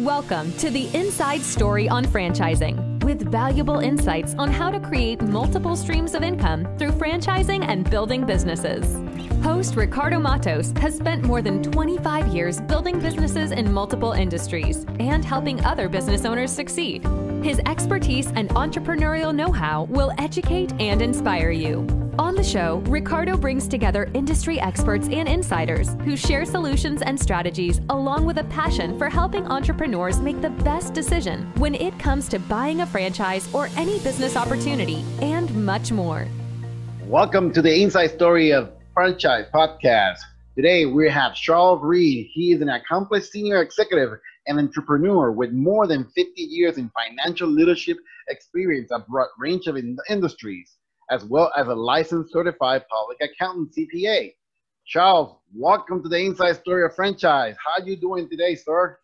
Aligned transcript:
Welcome 0.00 0.54
to 0.54 0.70
the 0.70 0.88
Inside 0.96 1.42
Story 1.42 1.86
on 1.86 2.06
Franchising 2.06 3.04
with 3.04 3.30
valuable 3.30 3.80
insights 3.80 4.34
on 4.38 4.50
how 4.50 4.70
to 4.70 4.80
create 4.80 5.20
multiple 5.20 5.76
streams 5.76 6.14
of 6.14 6.22
income 6.22 6.66
through 6.78 6.92
franchising 6.92 7.66
and 7.68 7.88
building 7.90 8.24
businesses. 8.24 8.96
Host 9.44 9.76
Ricardo 9.76 10.18
Matos 10.18 10.72
has 10.78 10.96
spent 10.96 11.24
more 11.24 11.42
than 11.42 11.62
25 11.62 12.28
years 12.28 12.62
building 12.62 12.98
businesses 12.98 13.50
in 13.50 13.70
multiple 13.70 14.12
industries 14.12 14.86
and 14.98 15.22
helping 15.22 15.62
other 15.66 15.86
business 15.86 16.24
owners 16.24 16.50
succeed. 16.50 17.06
His 17.44 17.60
expertise 17.66 18.28
and 18.28 18.48
entrepreneurial 18.50 19.34
know 19.34 19.52
how 19.52 19.82
will 19.90 20.14
educate 20.16 20.72
and 20.80 21.02
inspire 21.02 21.50
you. 21.50 21.99
On 22.20 22.34
the 22.34 22.44
show, 22.44 22.82
Ricardo 22.84 23.38
brings 23.38 23.66
together 23.66 24.10
industry 24.12 24.60
experts 24.60 25.08
and 25.10 25.26
insiders 25.26 25.94
who 26.04 26.18
share 26.18 26.44
solutions 26.44 27.00
and 27.00 27.18
strategies 27.18 27.80
along 27.88 28.26
with 28.26 28.36
a 28.36 28.44
passion 28.44 28.98
for 28.98 29.08
helping 29.08 29.46
entrepreneurs 29.46 30.20
make 30.20 30.38
the 30.42 30.50
best 30.50 30.92
decision 30.92 31.50
when 31.56 31.74
it 31.74 31.98
comes 31.98 32.28
to 32.28 32.38
buying 32.38 32.82
a 32.82 32.86
franchise 32.86 33.48
or 33.54 33.70
any 33.74 33.98
business 34.00 34.36
opportunity 34.36 35.02
and 35.22 35.64
much 35.64 35.92
more. 35.92 36.28
Welcome 37.06 37.54
to 37.54 37.62
the 37.62 37.82
Inside 37.82 38.08
Story 38.08 38.52
of 38.52 38.70
Franchise 38.92 39.46
podcast. 39.54 40.18
Today 40.54 40.84
we 40.84 41.08
have 41.08 41.34
Charles 41.34 41.80
Read. 41.82 42.28
He 42.34 42.52
is 42.52 42.60
an 42.60 42.68
accomplished 42.68 43.32
senior 43.32 43.62
executive 43.62 44.10
and 44.46 44.58
entrepreneur 44.58 45.32
with 45.32 45.52
more 45.52 45.86
than 45.86 46.04
50 46.14 46.32
years 46.36 46.76
in 46.76 46.90
financial 46.90 47.48
leadership 47.48 47.96
experience 48.28 48.90
a 48.92 48.98
broad 49.08 49.28
range 49.38 49.68
of 49.68 49.78
in- 49.78 49.96
industries 50.10 50.76
as 51.10 51.24
well 51.24 51.50
as 51.56 51.66
a 51.66 51.74
licensed 51.74 52.32
certified 52.32 52.84
public 52.88 53.18
accountant 53.20 53.74
CPA. 53.76 54.32
Charles, 54.86 55.36
welcome 55.54 56.02
to 56.02 56.08
the 56.08 56.18
Inside 56.18 56.56
Story 56.56 56.84
of 56.84 56.94
Franchise. 56.94 57.56
How 57.64 57.82
are 57.82 57.86
you 57.86 57.96
doing 57.96 58.28
today, 58.28 58.54
sir? 58.54 58.96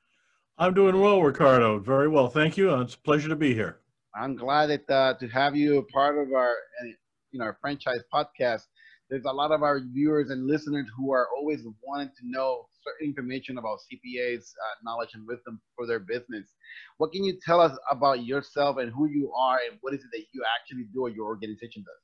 I'm 0.56 0.72
doing 0.72 1.00
well, 1.00 1.20
Ricardo. 1.20 1.80
Very 1.80 2.08
well, 2.08 2.28
thank 2.28 2.56
you. 2.56 2.72
It's 2.80 2.94
a 2.94 2.98
pleasure 2.98 3.28
to 3.28 3.36
be 3.36 3.54
here. 3.54 3.80
I'm 4.14 4.36
glad 4.36 4.68
that 4.68 4.90
uh, 4.90 5.14
to 5.18 5.28
have 5.28 5.56
you 5.56 5.78
a 5.78 5.82
part 5.84 6.16
of 6.16 6.32
our, 6.32 6.52
uh, 6.52 6.86
you 7.32 7.40
know, 7.40 7.44
our 7.44 7.58
franchise 7.60 8.02
podcast. 8.12 8.62
There's 9.10 9.24
a 9.24 9.32
lot 9.32 9.50
of 9.50 9.62
our 9.62 9.80
viewers 9.80 10.30
and 10.30 10.46
listeners 10.46 10.86
who 10.96 11.12
are 11.12 11.28
always 11.36 11.62
wanting 11.84 12.08
to 12.08 12.30
know 12.30 12.66
certain 12.86 13.08
information 13.08 13.58
about 13.58 13.78
CPAs, 13.80 14.38
uh, 14.38 14.74
knowledge 14.84 15.10
and 15.14 15.26
wisdom 15.26 15.60
for 15.74 15.86
their 15.86 16.00
business. 16.00 16.54
What 16.98 17.12
can 17.12 17.24
you 17.24 17.38
tell 17.44 17.60
us 17.60 17.76
about 17.90 18.24
yourself 18.24 18.78
and 18.78 18.92
who 18.92 19.06
you 19.06 19.32
are 19.32 19.58
and 19.68 19.78
what 19.80 19.94
is 19.94 20.00
it 20.00 20.10
that 20.12 20.24
you 20.32 20.42
actually 20.58 20.84
do 20.92 21.02
or 21.02 21.10
your 21.10 21.26
organization 21.26 21.82
does? 21.82 21.94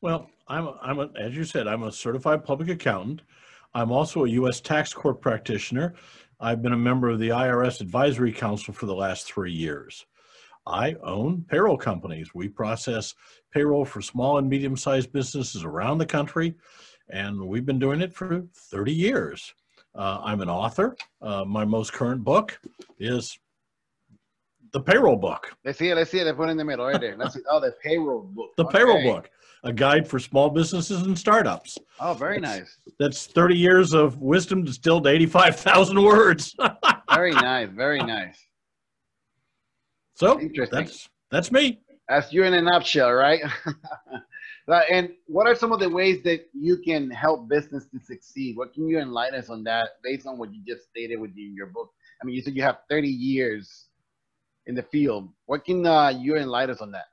Well, 0.00 0.30
I'm, 0.46 0.66
a, 0.66 0.78
I'm 0.80 1.00
a, 1.00 1.10
as 1.18 1.36
you 1.36 1.44
said, 1.44 1.66
I'm 1.66 1.82
a 1.82 1.92
certified 1.92 2.44
public 2.44 2.68
accountant. 2.68 3.22
I'm 3.74 3.90
also 3.90 4.24
a 4.24 4.30
U.S. 4.30 4.60
tax 4.60 4.92
court 4.92 5.20
practitioner. 5.20 5.94
I've 6.40 6.62
been 6.62 6.72
a 6.72 6.78
member 6.78 7.08
of 7.08 7.18
the 7.18 7.30
IRS 7.30 7.80
Advisory 7.80 8.32
Council 8.32 8.72
for 8.72 8.86
the 8.86 8.94
last 8.94 9.26
three 9.26 9.52
years. 9.52 10.06
I 10.66 10.94
own 11.02 11.44
payroll 11.48 11.78
companies. 11.78 12.34
We 12.34 12.48
process 12.48 13.14
payroll 13.52 13.84
for 13.84 14.00
small 14.00 14.38
and 14.38 14.48
medium 14.48 14.76
sized 14.76 15.12
businesses 15.12 15.64
around 15.64 15.98
the 15.98 16.06
country, 16.06 16.54
and 17.08 17.40
we've 17.40 17.66
been 17.66 17.78
doing 17.78 18.00
it 18.00 18.14
for 18.14 18.44
30 18.54 18.92
years. 18.92 19.54
Uh, 19.94 20.20
I'm 20.22 20.40
an 20.40 20.48
author. 20.48 20.96
Uh, 21.20 21.44
my 21.44 21.64
most 21.64 21.92
current 21.92 22.22
book 22.22 22.58
is 22.98 23.38
the 24.72 24.80
payroll 24.80 25.16
book. 25.16 25.54
Let's 25.64 25.78
see 25.78 25.88
it. 25.88 25.96
Let's 25.96 26.10
see 26.10 26.20
it. 26.20 26.24
They 26.24 26.32
put 26.32 26.48
in 26.48 26.56
the 26.56 26.64
middle 26.64 26.86
right 26.86 27.00
there. 27.00 27.16
Let's 27.16 27.34
see. 27.34 27.40
Oh, 27.50 27.60
the 27.60 27.74
payroll 27.82 28.22
book. 28.22 28.50
The 28.56 28.64
okay. 28.64 28.78
payroll 28.78 29.02
book, 29.02 29.30
a 29.64 29.72
guide 29.72 30.06
for 30.06 30.18
small 30.18 30.50
businesses 30.50 31.02
and 31.02 31.18
startups. 31.18 31.78
Oh, 32.00 32.14
very 32.14 32.40
that's, 32.40 32.58
nice. 32.58 32.78
That's 32.98 33.26
30 33.26 33.56
years 33.56 33.94
of 33.94 34.18
wisdom 34.18 34.64
distilled 34.64 35.04
to 35.04 35.10
85,000 35.10 36.02
words. 36.02 36.54
very 37.14 37.32
nice. 37.32 37.68
Very 37.70 37.98
nice. 37.98 38.38
So 40.14 40.40
that's 40.70 41.08
that's 41.30 41.52
me. 41.52 41.80
That's 42.08 42.32
you 42.32 42.42
in 42.42 42.54
a 42.54 42.62
nutshell, 42.62 43.12
right? 43.12 43.40
and 44.74 45.10
what 45.26 45.46
are 45.46 45.54
some 45.54 45.72
of 45.72 45.80
the 45.80 45.88
ways 45.88 46.22
that 46.24 46.48
you 46.52 46.76
can 46.76 47.10
help 47.10 47.48
business 47.48 47.86
to 47.86 47.98
succeed? 48.00 48.56
What 48.56 48.74
can 48.74 48.86
you 48.86 48.98
enlighten 48.98 49.38
us 49.38 49.48
on 49.48 49.64
that 49.64 49.90
based 50.02 50.26
on 50.26 50.38
what 50.38 50.52
you 50.52 50.62
just 50.66 50.88
stated 50.88 51.18
within 51.18 51.54
your 51.54 51.66
book? 51.66 51.90
I 52.20 52.26
mean, 52.26 52.34
you 52.36 52.42
said 52.42 52.54
you 52.54 52.62
have 52.62 52.78
30 52.90 53.08
years 53.08 53.86
in 54.66 54.74
the 54.74 54.82
field. 54.82 55.30
What 55.46 55.64
can 55.64 55.86
uh, 55.86 56.10
you 56.10 56.36
enlighten 56.36 56.74
us 56.74 56.80
on 56.82 56.92
that? 56.92 57.06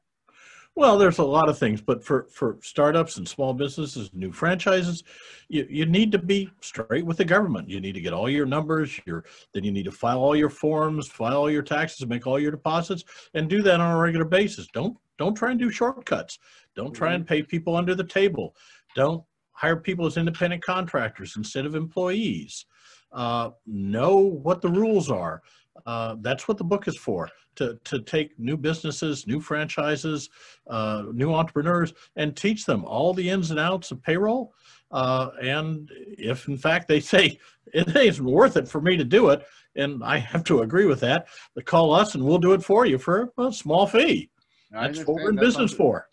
Well, 0.78 0.98
there's 0.98 1.20
a 1.20 1.24
lot 1.24 1.48
of 1.48 1.58
things, 1.58 1.80
but 1.80 2.04
for, 2.04 2.28
for 2.30 2.58
startups 2.62 3.16
and 3.16 3.26
small 3.26 3.54
businesses, 3.54 4.10
new 4.14 4.34
franchises, 4.34 5.06
you, 5.48 5.66
you 5.70 5.86
need 5.86 6.12
to 6.12 6.18
be 6.18 6.52
straight 6.60 7.06
with 7.06 7.16
the 7.16 7.24
government. 7.24 7.70
You 7.70 7.80
need 7.80 7.94
to 7.94 8.02
get 8.02 8.12
all 8.12 8.30
your 8.30 8.46
numbers, 8.46 9.00
your 9.06 9.24
then 9.54 9.64
you 9.64 9.72
need 9.72 9.86
to 9.86 9.92
file 9.94 10.20
all 10.20 10.36
your 10.36 10.50
forms, 10.50 11.08
file 11.08 11.38
all 11.38 11.50
your 11.50 11.64
taxes, 11.64 12.06
make 12.06 12.28
all 12.28 12.38
your 12.38 12.52
deposits, 12.52 13.06
and 13.34 13.50
do 13.50 13.62
that 13.62 13.80
on 13.80 13.96
a 13.96 13.98
regular 13.98 14.26
basis. 14.26 14.68
Don't 14.74 14.98
don't 15.18 15.36
try 15.36 15.52
and 15.52 15.60
do 15.60 15.70
shortcuts. 15.70 16.40
Don't 16.76 16.94
try 16.94 17.14
and 17.14 17.26
pay 17.26 17.42
people 17.42 17.76
under 17.76 17.96
the 17.96 18.04
table. 18.04 18.56
Don't 18.96 19.24
hire 19.52 19.78
people 19.78 20.06
as 20.06 20.18
independent 20.18 20.64
contractors 20.64 21.36
instead 21.38 21.66
of 21.66 21.76
employees. 21.76 22.66
Uh, 23.12 23.52
know 23.66 24.18
what 24.18 24.62
the 24.62 24.70
rules 24.70 25.10
are. 25.10 25.42
Uh, 25.86 26.16
that's 26.22 26.48
what 26.48 26.58
the 26.58 26.64
book 26.64 26.88
is 26.88 26.98
for 26.98 27.30
to, 27.56 27.80
to 27.86 28.00
take 28.02 28.38
new 28.40 28.58
businesses, 28.58 29.28
new 29.28 29.40
franchises, 29.40 30.30
uh, 30.68 31.04
new 31.14 31.34
entrepreneurs, 31.34 31.94
and 32.16 32.36
teach 32.36 32.66
them 32.66 32.84
all 32.86 33.14
the 33.14 33.30
ins 33.30 33.52
and 33.52 33.60
outs 33.60 33.92
of 33.92 34.02
payroll. 34.04 34.54
Uh, 34.92 35.30
and 35.42 35.90
if 35.94 36.48
in 36.48 36.58
fact 36.58 36.88
they 36.88 37.00
say 37.14 37.40
it 37.74 37.96
ain't 37.96 38.20
worth 38.20 38.58
it 38.58 38.68
for 38.68 38.82
me 38.82 38.98
to 38.98 39.04
do 39.04 39.30
it, 39.30 39.46
and 39.76 40.04
I 40.04 40.18
have 40.20 40.44
to 40.46 40.62
agree 40.62 40.86
with 40.86 41.00
that, 41.02 41.28
they 41.56 41.62
call 41.62 41.94
us 41.94 42.16
and 42.16 42.24
we'll 42.24 42.38
do 42.38 42.54
it 42.54 42.64
for 42.64 42.86
you 42.86 42.98
for 42.98 43.32
a 43.38 43.52
small 43.52 43.88
fee. 43.88 44.30
That's 44.76 45.00
what 45.06 45.16
we're 45.16 45.30
in 45.30 45.36
business 45.36 45.74
for. 45.74 46.08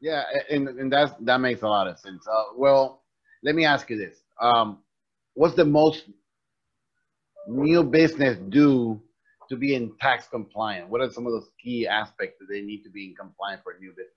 Yeah, 0.00 0.24
and, 0.50 0.68
and 0.68 0.92
that's, 0.92 1.12
that 1.20 1.40
makes 1.40 1.62
a 1.62 1.68
lot 1.68 1.86
of 1.86 1.98
sense. 1.98 2.26
Uh, 2.26 2.44
well, 2.56 3.02
let 3.44 3.54
me 3.54 3.64
ask 3.64 3.88
you 3.88 3.96
this. 3.96 4.24
Um, 4.40 4.78
what's 5.34 5.54
the 5.54 5.64
most 5.64 6.06
new 7.46 7.84
business 7.84 8.38
do 8.48 9.00
to 9.48 9.56
be 9.56 9.74
in 9.74 9.92
tax 10.00 10.26
compliant? 10.28 10.88
What 10.88 11.00
are 11.00 11.10
some 11.10 11.26
of 11.26 11.32
those 11.32 11.50
key 11.62 11.86
aspects 11.86 12.38
that 12.40 12.46
they 12.50 12.62
need 12.62 12.82
to 12.82 12.90
be 12.90 13.06
in 13.06 13.14
compliant 13.14 13.62
for 13.62 13.72
a 13.72 13.78
new 13.78 13.90
business? 13.90 14.14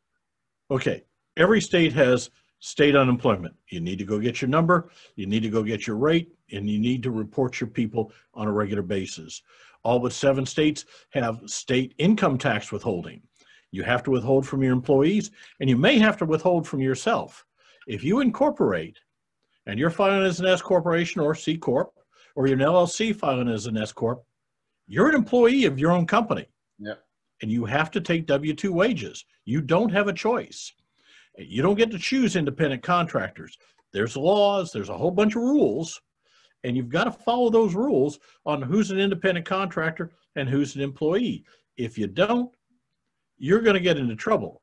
Okay, 0.71 1.03
every 1.37 1.61
state 1.61 1.93
has 1.93 2.31
state 2.59 2.95
unemployment. 2.95 3.53
You 3.69 3.79
need 3.79 3.99
to 3.99 4.05
go 4.05 4.17
get 4.17 4.41
your 4.41 4.49
number, 4.49 4.89
you 5.15 5.27
need 5.27 5.43
to 5.43 5.49
go 5.49 5.61
get 5.61 5.85
your 5.85 5.97
rate, 5.97 6.33
and 6.51 6.67
you 6.67 6.79
need 6.79 7.03
to 7.03 7.11
report 7.11 7.59
your 7.59 7.67
people 7.67 8.11
on 8.33 8.47
a 8.47 8.51
regular 8.51 8.81
basis. 8.81 9.43
All 9.83 9.99
but 9.99 10.13
seven 10.13 10.47
states 10.47 10.85
have 11.11 11.41
state 11.45 11.93
income 11.99 12.39
tax 12.39 12.71
withholding. 12.71 13.21
You 13.71 13.83
have 13.83 14.03
to 14.03 14.11
withhold 14.11 14.47
from 14.47 14.63
your 14.63 14.73
employees, 14.73 15.31
and 15.59 15.69
you 15.69 15.77
may 15.77 15.97
have 15.99 16.17
to 16.17 16.25
withhold 16.25 16.67
from 16.67 16.81
yourself. 16.81 17.45
If 17.87 18.03
you 18.03 18.19
incorporate 18.19 18.97
and 19.65 19.79
you're 19.79 19.89
filing 19.89 20.25
as 20.25 20.39
an 20.39 20.45
S 20.45 20.61
corporation 20.61 21.21
or 21.21 21.35
C 21.35 21.57
corp, 21.57 21.91
or 22.35 22.47
you're 22.47 22.57
an 22.57 22.65
LLC 22.65 23.15
filing 23.15 23.49
as 23.49 23.65
an 23.65 23.77
S 23.77 23.91
corp, 23.91 24.23
you're 24.87 25.09
an 25.09 25.15
employee 25.15 25.65
of 25.65 25.79
your 25.79 25.91
own 25.91 26.05
company. 26.05 26.45
Yep. 26.79 27.03
And 27.41 27.51
you 27.51 27.65
have 27.65 27.91
to 27.91 28.01
take 28.01 28.27
W 28.27 28.53
2 28.53 28.71
wages. 28.71 29.25
You 29.45 29.61
don't 29.61 29.91
have 29.91 30.07
a 30.07 30.13
choice. 30.13 30.71
You 31.37 31.61
don't 31.61 31.77
get 31.77 31.91
to 31.91 31.99
choose 31.99 32.35
independent 32.35 32.81
contractors. 32.81 33.57
There's 33.91 34.15
laws, 34.15 34.71
there's 34.71 34.89
a 34.89 34.97
whole 34.97 35.11
bunch 35.11 35.35
of 35.35 35.41
rules, 35.41 36.01
and 36.63 36.77
you've 36.77 36.89
got 36.89 37.05
to 37.05 37.11
follow 37.11 37.49
those 37.49 37.75
rules 37.75 38.19
on 38.45 38.61
who's 38.61 38.91
an 38.91 38.99
independent 38.99 39.45
contractor 39.45 40.11
and 40.35 40.47
who's 40.47 40.75
an 40.75 40.81
employee. 40.81 41.43
If 41.77 41.97
you 41.97 42.07
don't, 42.07 42.54
you're 43.37 43.61
going 43.61 43.75
to 43.75 43.79
get 43.79 43.97
into 43.97 44.15
trouble. 44.15 44.61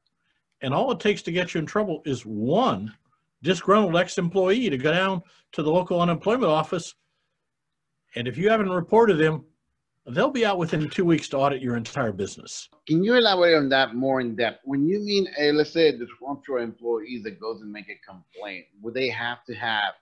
And 0.61 0.73
all 0.73 0.93
it 0.93 1.01
takes 1.01 1.23
to 1.23 1.33
get 1.33 1.55
you 1.55 1.61
in 1.61 1.67
trouble 1.67 2.03
is 2.05 2.25
one 2.25 2.95
disgruntled 3.43 3.97
ex 3.97 4.19
employee 4.19 4.71
to 4.71 4.79
go 4.79 4.93
down 4.93 5.23
to 5.53 5.63
the 5.63 5.71
local 5.71 6.01
unemployment 6.01 6.51
office. 6.51 6.95
And 8.15 8.29
if 8.29 8.37
you 8.37 8.49
haven't 8.49 8.71
reported 8.71 9.19
them, 9.19 9.45
they'll 10.07 10.31
be 10.31 10.45
out 10.45 10.59
within 10.59 10.89
two 10.89 11.05
weeks 11.05 11.29
to 11.29 11.39
audit 11.39 11.63
your 11.63 11.77
entire 11.77 12.13
business. 12.13 12.69
Can 12.89 13.03
you 13.03 13.15
elaborate 13.15 13.57
on 13.57 13.69
that 13.71 13.95
more 13.95 14.21
in 14.21 14.37
depth? 14.37 14.61
When 14.65 14.87
you 14.87 15.01
mean, 15.01 15.29
a, 15.39 15.53
let's 15.53 15.73
say, 15.73 15.89
a 15.89 15.97
disgruntled 15.97 16.61
employee 16.61 17.21
that 17.25 17.41
goes 17.41 17.63
and 17.63 17.73
make 17.73 17.89
a 17.89 17.99
complaint, 18.07 18.67
would 18.81 18.95
they 18.95 19.09
have 19.09 19.45
to 19.45 19.55
have 19.55 19.95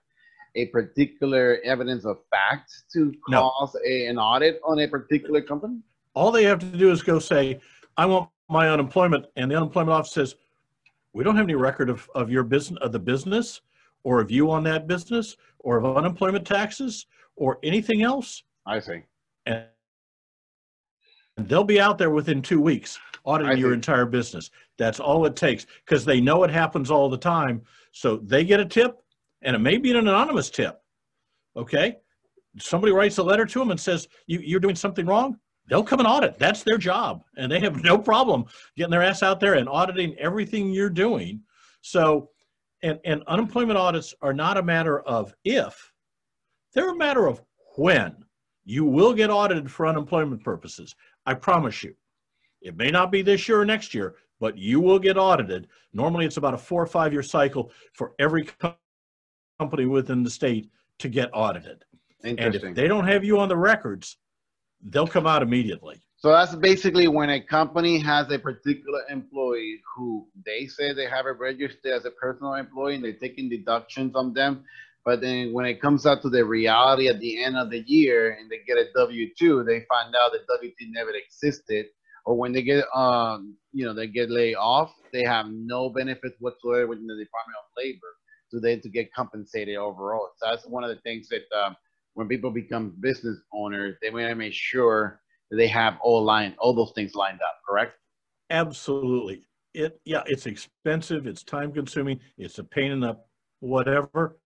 a 0.55 0.65
particular 0.67 1.59
evidence 1.63 2.05
of 2.05 2.17
fact 2.29 2.71
to 2.93 3.13
cause 3.29 3.73
no. 3.73 3.81
a, 3.85 4.07
an 4.07 4.17
audit 4.17 4.59
on 4.65 4.79
a 4.79 4.87
particular 4.87 5.41
company? 5.41 5.79
All 6.13 6.31
they 6.31 6.43
have 6.43 6.59
to 6.59 6.65
do 6.65 6.91
is 6.91 7.01
go 7.01 7.19
say, 7.19 7.61
I 7.95 8.05
want 8.05 8.29
my 8.51 8.69
unemployment, 8.69 9.25
and 9.35 9.49
the 9.49 9.55
unemployment 9.55 9.93
office 9.93 10.11
says, 10.11 10.35
we 11.13 11.23
don't 11.23 11.35
have 11.35 11.45
any 11.45 11.55
record 11.55 11.89
of, 11.89 12.09
of 12.15 12.29
your 12.29 12.43
business, 12.43 12.79
of 12.81 12.91
the 12.91 12.99
business, 12.99 13.61
or 14.03 14.19
of 14.19 14.29
you 14.31 14.51
on 14.51 14.63
that 14.63 14.87
business, 14.87 15.37
or 15.59 15.77
of 15.77 15.97
unemployment 15.97 16.45
taxes, 16.45 17.05
or 17.35 17.59
anything 17.63 18.01
else. 18.03 18.43
I 18.65 18.79
see. 18.79 19.01
And 19.45 19.65
they'll 21.37 21.63
be 21.63 21.79
out 21.79 21.97
there 21.97 22.09
within 22.09 22.41
two 22.41 22.61
weeks 22.61 22.99
auditing 23.25 23.57
your 23.57 23.73
entire 23.73 24.05
business. 24.05 24.49
That's 24.77 24.99
all 24.99 25.25
it 25.25 25.35
takes 25.35 25.65
because 25.85 26.05
they 26.05 26.19
know 26.19 26.43
it 26.43 26.49
happens 26.49 26.89
all 26.89 27.09
the 27.09 27.17
time. 27.17 27.61
So 27.91 28.17
they 28.17 28.43
get 28.43 28.59
a 28.59 28.65
tip, 28.65 29.01
and 29.41 29.55
it 29.55 29.59
may 29.59 29.77
be 29.77 29.91
an 29.91 29.97
anonymous 29.97 30.49
tip. 30.49 30.81
Okay, 31.55 31.97
somebody 32.57 32.93
writes 32.93 33.17
a 33.17 33.23
letter 33.23 33.45
to 33.45 33.59
them 33.59 33.71
and 33.71 33.79
says 33.79 34.07
you, 34.25 34.39
you're 34.39 34.59
doing 34.59 34.75
something 34.75 35.05
wrong, 35.05 35.37
they'll 35.71 35.83
come 35.83 35.99
and 35.99 36.07
audit. 36.07 36.37
That's 36.37 36.63
their 36.63 36.77
job, 36.77 37.23
and 37.37 37.51
they 37.51 37.61
have 37.61 37.83
no 37.83 37.97
problem 37.97 38.45
getting 38.77 38.91
their 38.91 39.01
ass 39.01 39.23
out 39.23 39.39
there 39.39 39.55
and 39.55 39.67
auditing 39.67 40.15
everything 40.19 40.71
you're 40.71 40.89
doing. 40.89 41.41
So, 41.81 42.29
and 42.83 42.99
and 43.05 43.23
unemployment 43.25 43.79
audits 43.79 44.13
are 44.21 44.33
not 44.33 44.57
a 44.57 44.63
matter 44.63 44.99
of 44.99 45.33
if; 45.43 45.91
they're 46.75 46.91
a 46.91 46.95
matter 46.95 47.25
of 47.25 47.41
when. 47.77 48.15
You 48.63 48.85
will 48.85 49.13
get 49.13 49.31
audited 49.31 49.71
for 49.71 49.87
unemployment 49.87 50.43
purposes. 50.43 50.93
I 51.25 51.33
promise 51.33 51.83
you. 51.83 51.95
It 52.61 52.77
may 52.77 52.91
not 52.91 53.11
be 53.11 53.23
this 53.23 53.47
year 53.47 53.59
or 53.59 53.65
next 53.65 53.95
year, 53.95 54.15
but 54.39 54.55
you 54.55 54.79
will 54.79 54.99
get 54.99 55.17
audited. 55.17 55.67
Normally, 55.93 56.27
it's 56.27 56.37
about 56.37 56.53
a 56.53 56.59
four 56.59 56.83
or 56.83 56.87
five 56.87 57.11
year 57.11 57.23
cycle 57.23 57.71
for 57.93 58.13
every 58.19 58.47
company 59.59 59.87
within 59.87 60.21
the 60.21 60.29
state 60.29 60.69
to 60.99 61.09
get 61.09 61.31
audited. 61.33 61.83
And 62.23 62.39
if 62.39 62.75
they 62.75 62.87
don't 62.87 63.07
have 63.07 63.23
you 63.23 63.39
on 63.39 63.49
the 63.49 63.57
records, 63.57 64.17
they'll 64.89 65.07
come 65.07 65.27
out 65.27 65.41
immediately. 65.41 66.01
So 66.17 66.29
that's 66.29 66.53
basically 66.55 67.07
when 67.07 67.31
a 67.31 67.41
company 67.41 67.97
has 67.99 68.31
a 68.31 68.37
particular 68.37 69.01
employee 69.09 69.81
who 69.95 70.27
they 70.45 70.67
say 70.67 70.93
they 70.93 71.09
have 71.09 71.25
it 71.25 71.39
registered 71.39 71.93
as 71.93 72.05
a 72.05 72.11
personal 72.11 72.53
employee 72.53 72.95
and 72.95 73.03
they're 73.03 73.13
taking 73.13 73.49
deductions 73.49 74.15
on 74.15 74.33
them. 74.33 74.63
But 75.03 75.21
then 75.21 75.51
when 75.51 75.65
it 75.65 75.81
comes 75.81 76.05
out 76.05 76.21
to 76.21 76.29
the 76.29 76.45
reality 76.45 77.07
at 77.07 77.19
the 77.19 77.43
end 77.43 77.57
of 77.57 77.71
the 77.71 77.79
year 77.87 78.37
and 78.39 78.51
they 78.51 78.59
get 78.67 78.77
a 78.77 78.85
W 78.95 79.29
2, 79.37 79.63
they 79.63 79.83
find 79.89 80.13
out 80.15 80.31
that 80.33 80.45
W 80.55 80.71
2 80.79 80.91
never 80.91 81.09
existed. 81.11 81.87
Or 82.23 82.37
when 82.37 82.51
they 82.51 82.61
get, 82.61 82.85
um, 82.93 83.55
you 83.73 83.83
know, 83.83 83.95
they 83.95 84.05
get 84.05 84.29
laid 84.29 84.53
off, 84.53 84.93
they 85.11 85.23
have 85.23 85.47
no 85.49 85.89
benefits 85.89 86.35
whatsoever 86.39 86.85
within 86.85 87.07
the 87.07 87.15
Department 87.15 87.57
of 87.57 87.83
Labor. 87.83 88.13
So 88.49 88.59
to 88.59 88.89
get 88.89 89.13
compensated 89.13 89.77
overall. 89.77 90.27
So 90.37 90.49
that's 90.49 90.67
one 90.67 90.83
of 90.83 90.89
the 90.89 91.01
things 91.01 91.29
that 91.29 91.43
um, 91.57 91.75
when 92.13 92.27
people 92.27 92.51
become 92.51 92.95
business 92.99 93.39
owners, 93.53 93.95
they 94.01 94.09
want 94.09 94.27
to 94.27 94.35
make 94.35 94.53
sure 94.53 95.21
that 95.49 95.57
they 95.57 95.67
have 95.67 95.97
all 96.01 96.23
line, 96.23 96.55
all 96.59 96.73
those 96.73 96.91
things 96.93 97.15
lined 97.15 97.39
up. 97.41 97.59
Correct? 97.67 97.95
Absolutely. 98.49 99.43
It 99.73 99.99
yeah, 100.03 100.23
it's 100.25 100.45
expensive. 100.45 101.27
It's 101.27 101.43
time 101.43 101.71
consuming. 101.71 102.19
It's 102.37 102.59
a 102.59 102.63
pain 102.63 102.91
in 102.91 102.99
the 102.99 103.17
whatever. 103.61 104.37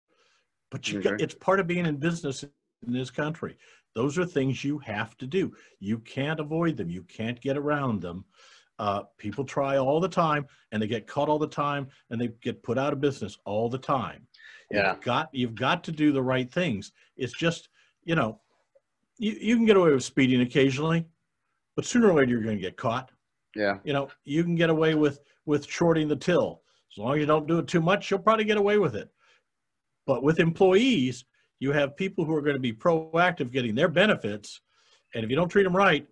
But 0.70 0.92
you 0.92 1.02
got, 1.02 1.22
it's 1.22 1.34
part 1.34 1.60
of 1.60 1.68
being 1.68 1.86
in 1.86 1.98
business 1.98 2.44
in 2.44 2.94
this 2.94 3.10
country. 3.10 3.58
Those 3.96 4.18
are 4.18 4.26
things 4.26 4.64
you 4.64 4.78
have 4.80 5.18
to 5.18 5.26
do. 5.26 5.54
You 5.80 6.00
can't 6.00 6.40
avoid 6.40 6.78
them. 6.78 6.90
You 6.90 7.04
can't 7.04 7.40
get 7.40 7.58
around 7.58 8.02
them. 8.02 8.26
Uh, 8.78 9.04
people 9.18 9.46
try 9.46 9.78
all 9.78 10.02
the 10.02 10.10
time, 10.10 10.46
and 10.72 10.82
they 10.82 10.88
get 10.88 11.08
caught 11.08 11.30
all 11.30 11.40
the 11.40 11.48
time, 11.48 11.88
and 12.10 12.20
they 12.20 12.30
get 12.42 12.62
put 12.62 12.78
out 12.78 12.92
of 12.92 13.00
business 13.00 13.38
all 13.46 13.70
the 13.70 13.78
time. 13.78 14.28
Yeah. 14.72 14.94
You've 14.94 15.02
got 15.02 15.30
you've 15.32 15.56
got 15.56 15.84
to 15.86 15.92
do 15.92 16.12
the 16.12 16.22
right 16.22 16.52
things. 16.52 16.92
It's 17.18 17.34
just 17.34 17.70
you 18.04 18.16
know, 18.16 18.40
you, 19.18 19.32
you 19.40 19.56
can 19.56 19.66
get 19.66 19.78
away 19.78 19.92
with 19.92 20.04
speeding 20.04 20.42
occasionally, 20.42 21.06
but 21.76 21.86
sooner 21.86 22.10
or 22.10 22.14
later 22.14 22.32
you're 22.32 22.44
going 22.44 22.58
to 22.58 22.62
get 22.62 22.78
caught. 22.78 23.12
Yeah. 23.56 23.78
You 23.84 23.94
know, 23.94 24.10
you 24.24 24.44
can 24.44 24.56
get 24.56 24.70
away 24.70 24.96
with 24.96 25.20
with 25.46 25.68
shorting 25.68 26.08
the 26.08 26.16
till 26.16 26.62
as 26.92 26.98
long 26.98 27.14
as 27.14 27.20
you 27.20 27.26
don't 27.26 27.48
do 27.48 27.60
it 27.60 27.68
too 27.68 27.82
much. 27.82 28.10
You'll 28.10 28.20
probably 28.20 28.46
get 28.46 28.58
away 28.58 28.78
with 28.78 28.96
it. 28.96 29.10
But 30.06 30.24
with 30.24 30.40
employees, 30.40 31.26
you 31.60 31.72
have 31.72 31.98
people 31.98 32.26
who 32.26 32.36
are 32.36 32.42
going 32.42 32.56
to 32.56 32.62
be 32.62 32.74
proactive 32.74 33.52
getting 33.52 33.76
their 33.76 33.88
benefits, 33.88 34.62
and 35.14 35.24
if 35.24 35.30
you 35.30 35.36
don't 35.36 35.50
treat 35.50 35.64
them 35.64 35.76
right, 35.76 36.08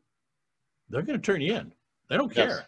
they're 0.89 1.01
going 1.01 1.19
to 1.19 1.25
turn 1.25 1.41
you 1.41 1.55
in. 1.55 1.73
They 2.09 2.17
don't 2.17 2.33
care. 2.33 2.47
Yes. 2.47 2.61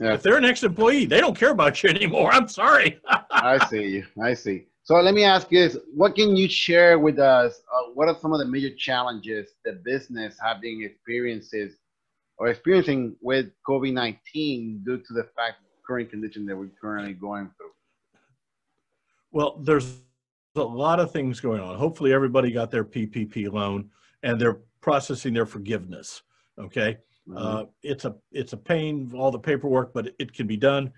Yeah. 0.00 0.14
If 0.14 0.22
they're 0.22 0.36
an 0.36 0.44
ex-employee, 0.44 1.06
they 1.06 1.20
don't 1.20 1.36
care 1.36 1.50
about 1.50 1.82
you 1.82 1.90
anymore. 1.90 2.32
I'm 2.32 2.48
sorry. 2.48 3.00
I 3.30 3.64
see 3.66 3.86
you. 3.86 4.06
I 4.22 4.34
see. 4.34 4.66
So 4.88 4.94
let 4.94 5.12
me 5.12 5.22
ask 5.22 5.52
you 5.52 5.68
this: 5.68 5.76
What 5.94 6.14
can 6.14 6.34
you 6.34 6.48
share 6.48 6.98
with 6.98 7.18
us? 7.18 7.60
Uh, 7.70 7.90
what 7.92 8.08
are 8.08 8.16
some 8.18 8.32
of 8.32 8.38
the 8.38 8.46
major 8.46 8.74
challenges 8.74 9.50
that 9.66 9.84
business 9.84 10.38
have 10.42 10.62
been 10.62 10.82
experiences 10.82 11.76
or 12.38 12.48
experiencing 12.48 13.14
with 13.20 13.50
COVID-19 13.68 14.86
due 14.86 14.96
to 14.96 15.12
the 15.12 15.24
fact 15.36 15.58
current 15.86 16.08
condition 16.08 16.46
that 16.46 16.56
we're 16.56 16.70
currently 16.80 17.12
going 17.12 17.50
through? 17.58 17.70
Well, 19.30 19.58
there's 19.62 20.00
a 20.56 20.62
lot 20.62 21.00
of 21.00 21.12
things 21.12 21.38
going 21.38 21.60
on. 21.60 21.76
Hopefully, 21.76 22.14
everybody 22.14 22.50
got 22.50 22.70
their 22.70 22.84
PPP 22.84 23.52
loan 23.52 23.90
and 24.22 24.40
they're 24.40 24.60
processing 24.80 25.34
their 25.34 25.44
forgiveness. 25.44 26.22
Okay, 26.58 26.96
mm-hmm. 27.28 27.36
uh, 27.36 27.64
it's 27.82 28.06
a 28.06 28.16
it's 28.32 28.54
a 28.54 28.56
pain, 28.56 29.12
all 29.14 29.30
the 29.30 29.38
paperwork, 29.38 29.92
but 29.92 30.14
it 30.18 30.32
can 30.32 30.46
be 30.46 30.56
done. 30.56 30.90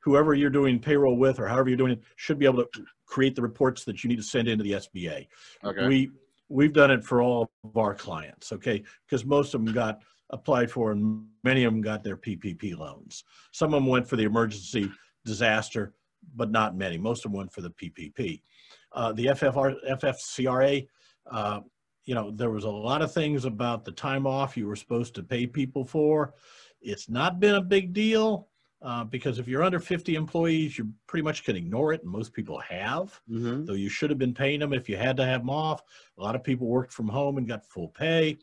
Whoever 0.00 0.32
you're 0.32 0.48
doing 0.48 0.78
payroll 0.78 1.18
with, 1.18 1.38
or 1.38 1.46
however 1.46 1.68
you're 1.68 1.76
doing 1.76 1.92
it, 1.92 2.02
should 2.16 2.38
be 2.38 2.46
able 2.46 2.64
to 2.64 2.86
create 3.06 3.34
the 3.34 3.42
reports 3.42 3.84
that 3.84 4.02
you 4.02 4.08
need 4.08 4.16
to 4.16 4.22
send 4.22 4.48
into 4.48 4.64
the 4.64 4.72
SBA. 4.72 5.26
Okay. 5.64 5.86
We 5.86 6.10
we've 6.48 6.72
done 6.72 6.90
it 6.90 7.04
for 7.04 7.22
all 7.22 7.50
of 7.64 7.76
our 7.76 7.94
clients. 7.94 8.52
Okay, 8.52 8.82
because 9.06 9.24
most 9.24 9.54
of 9.54 9.64
them 9.64 9.72
got 9.72 10.02
applied 10.30 10.70
for, 10.70 10.92
and 10.92 11.24
many 11.44 11.64
of 11.64 11.72
them 11.72 11.80
got 11.80 12.02
their 12.02 12.16
PPP 12.16 12.76
loans. 12.76 13.24
Some 13.52 13.72
of 13.72 13.80
them 13.80 13.86
went 13.86 14.08
for 14.08 14.16
the 14.16 14.24
emergency 14.24 14.90
disaster, 15.24 15.94
but 16.34 16.50
not 16.50 16.76
many. 16.76 16.98
Most 16.98 17.24
of 17.24 17.30
them 17.30 17.38
went 17.38 17.52
for 17.52 17.60
the 17.60 17.70
PPP. 17.70 18.42
Uh, 18.92 19.12
the 19.12 19.26
FFR, 19.26 19.76
FFCRA, 19.88 20.86
uh, 21.30 21.60
you 22.04 22.14
know, 22.14 22.30
there 22.30 22.50
was 22.50 22.64
a 22.64 22.70
lot 22.70 23.02
of 23.02 23.12
things 23.12 23.44
about 23.44 23.84
the 23.84 23.92
time 23.92 24.26
off 24.26 24.56
you 24.56 24.66
were 24.66 24.76
supposed 24.76 25.14
to 25.14 25.22
pay 25.22 25.46
people 25.46 25.84
for. 25.84 26.34
It's 26.80 27.08
not 27.08 27.40
been 27.40 27.56
a 27.56 27.62
big 27.62 27.92
deal 27.92 28.48
uh, 28.86 29.04
because 29.04 29.38
if 29.38 29.48
you're 29.48 29.64
under 29.64 29.80
50 29.80 30.14
employees, 30.14 30.78
you 30.78 30.88
pretty 31.08 31.24
much 31.24 31.44
can 31.44 31.56
ignore 31.56 31.92
it, 31.92 32.02
and 32.02 32.10
most 32.10 32.32
people 32.32 32.58
have. 32.60 33.20
Mm-hmm. 33.28 33.64
Though 33.64 33.74
you 33.74 33.88
should 33.88 34.10
have 34.10 34.18
been 34.18 34.34
paying 34.34 34.60
them 34.60 34.72
if 34.72 34.88
you 34.88 34.96
had 34.96 35.16
to 35.16 35.24
have 35.24 35.40
them 35.40 35.50
off. 35.50 35.82
A 36.18 36.22
lot 36.22 36.36
of 36.36 36.44
people 36.44 36.68
worked 36.68 36.92
from 36.92 37.08
home 37.08 37.36
and 37.36 37.48
got 37.48 37.66
full 37.66 37.88
pay. 37.88 38.38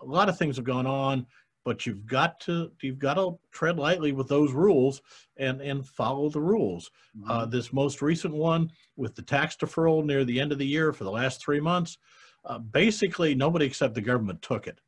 A 0.00 0.04
lot 0.04 0.28
of 0.28 0.38
things 0.38 0.56
have 0.56 0.64
gone 0.64 0.86
on 0.86 1.26
but 1.64 1.86
you've 1.86 2.06
got 2.06 2.38
to 2.40 2.70
you've 2.82 2.98
got 2.98 3.14
to 3.14 3.38
tread 3.50 3.78
lightly 3.78 4.12
with 4.12 4.28
those 4.28 4.52
rules 4.52 5.00
and 5.38 5.60
and 5.60 5.86
follow 5.86 6.28
the 6.28 6.40
rules. 6.40 6.90
Mm-hmm. 7.16 7.30
Uh, 7.30 7.46
this 7.46 7.72
most 7.72 8.02
recent 8.02 8.34
one 8.34 8.70
with 8.96 9.14
the 9.14 9.22
tax 9.22 9.56
deferral 9.56 10.04
near 10.04 10.24
the 10.24 10.38
end 10.38 10.52
of 10.52 10.58
the 10.58 10.66
year 10.66 10.92
for 10.92 11.04
the 11.04 11.10
last 11.10 11.42
three 11.42 11.60
months, 11.60 11.98
uh, 12.44 12.58
basically 12.58 13.34
nobody 13.34 13.64
except 13.64 13.94
the 13.94 14.00
government 14.00 14.42
took 14.42 14.66
it, 14.66 14.78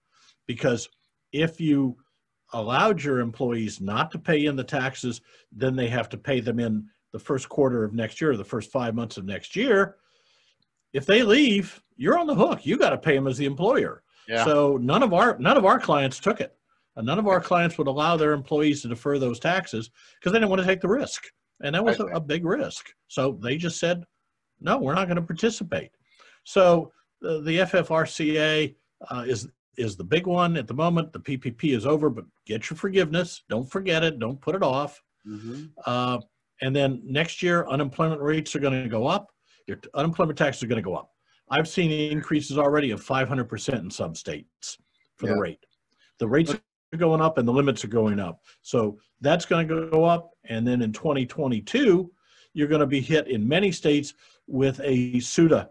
because 0.46 0.88
if 1.32 1.60
you 1.60 1.96
allowed 2.52 3.02
your 3.02 3.20
employees 3.20 3.80
not 3.80 4.10
to 4.12 4.18
pay 4.18 4.46
in 4.46 4.56
the 4.56 4.64
taxes, 4.64 5.20
then 5.52 5.76
they 5.76 5.88
have 5.88 6.08
to 6.10 6.16
pay 6.16 6.40
them 6.40 6.58
in 6.58 6.86
the 7.12 7.18
first 7.18 7.48
quarter 7.48 7.84
of 7.84 7.92
next 7.92 8.20
year, 8.20 8.32
or 8.32 8.36
the 8.36 8.44
first 8.44 8.70
five 8.70 8.94
months 8.94 9.16
of 9.16 9.24
next 9.24 9.56
year. 9.56 9.96
If 10.92 11.06
they 11.06 11.22
leave, 11.22 11.82
you're 11.96 12.18
on 12.18 12.26
the 12.26 12.34
hook. 12.34 12.64
You 12.64 12.76
got 12.76 12.90
to 12.90 12.98
pay 12.98 13.14
them 13.14 13.26
as 13.26 13.38
the 13.38 13.46
employer. 13.46 14.02
Yeah. 14.28 14.44
So 14.44 14.76
none 14.76 15.02
of 15.02 15.12
our 15.12 15.38
none 15.38 15.56
of 15.56 15.64
our 15.64 15.78
clients 15.78 16.18
took 16.18 16.40
it. 16.40 16.56
And 16.96 17.06
none 17.06 17.18
of 17.18 17.26
our 17.26 17.40
clients 17.40 17.76
would 17.76 17.86
allow 17.86 18.16
their 18.16 18.32
employees 18.32 18.82
to 18.82 18.88
defer 18.88 19.18
those 19.18 19.38
taxes 19.38 19.90
because 20.18 20.32
they 20.32 20.38
didn't 20.38 20.50
want 20.50 20.60
to 20.62 20.66
take 20.66 20.80
the 20.80 20.88
risk. 20.88 21.24
And 21.62 21.74
that 21.74 21.84
was 21.84 22.00
a, 22.00 22.06
a 22.06 22.20
big 22.20 22.44
risk. 22.44 22.86
So 23.08 23.38
they 23.42 23.56
just 23.56 23.78
said, 23.78 24.04
no, 24.60 24.78
we're 24.78 24.94
not 24.94 25.06
going 25.06 25.16
to 25.16 25.22
participate. 25.22 25.90
So 26.44 26.92
uh, 27.22 27.38
the 27.40 27.58
FFRCA 27.58 28.74
uh, 29.10 29.24
is 29.26 29.48
is 29.76 29.96
the 29.96 30.04
big 30.04 30.26
one 30.26 30.56
at 30.56 30.66
the 30.66 30.74
moment. 30.74 31.12
The 31.12 31.20
PPP 31.20 31.76
is 31.76 31.86
over, 31.86 32.10
but 32.10 32.24
get 32.46 32.70
your 32.70 32.76
forgiveness. 32.76 33.42
Don't 33.48 33.70
forget 33.70 34.02
it. 34.02 34.18
Don't 34.18 34.40
put 34.40 34.54
it 34.54 34.62
off. 34.62 35.02
Mm-hmm. 35.26 35.66
Uh, 35.84 36.18
and 36.62 36.74
then 36.74 37.02
next 37.04 37.42
year, 37.42 37.66
unemployment 37.68 38.20
rates 38.20 38.54
are 38.56 38.60
going 38.60 38.82
to 38.82 38.88
go 38.88 39.06
up. 39.06 39.30
Your 39.66 39.78
unemployment 39.94 40.38
taxes 40.38 40.62
are 40.62 40.66
going 40.66 40.82
to 40.82 40.88
go 40.88 40.94
up. 40.94 41.10
I've 41.50 41.68
seen 41.68 41.90
increases 41.90 42.58
already 42.58 42.90
of 42.90 43.04
500% 43.04 43.78
in 43.78 43.90
some 43.90 44.14
states 44.14 44.78
for 45.16 45.26
yeah. 45.26 45.34
the 45.34 45.40
rate. 45.40 45.66
The 46.18 46.28
rates 46.28 46.54
are 46.54 46.96
going 46.96 47.20
up 47.20 47.38
and 47.38 47.46
the 47.46 47.52
limits 47.52 47.84
are 47.84 47.88
going 47.88 48.18
up. 48.18 48.40
So 48.62 48.98
that's 49.20 49.44
going 49.44 49.68
to 49.68 49.88
go 49.90 50.04
up. 50.04 50.30
And 50.44 50.66
then 50.66 50.82
in 50.82 50.92
2022, 50.92 52.10
you're 52.54 52.68
going 52.68 52.80
to 52.80 52.86
be 52.86 53.00
hit 53.00 53.28
in 53.28 53.46
many 53.46 53.70
states 53.70 54.14
with 54.46 54.80
a 54.82 55.20
SUTA 55.20 55.68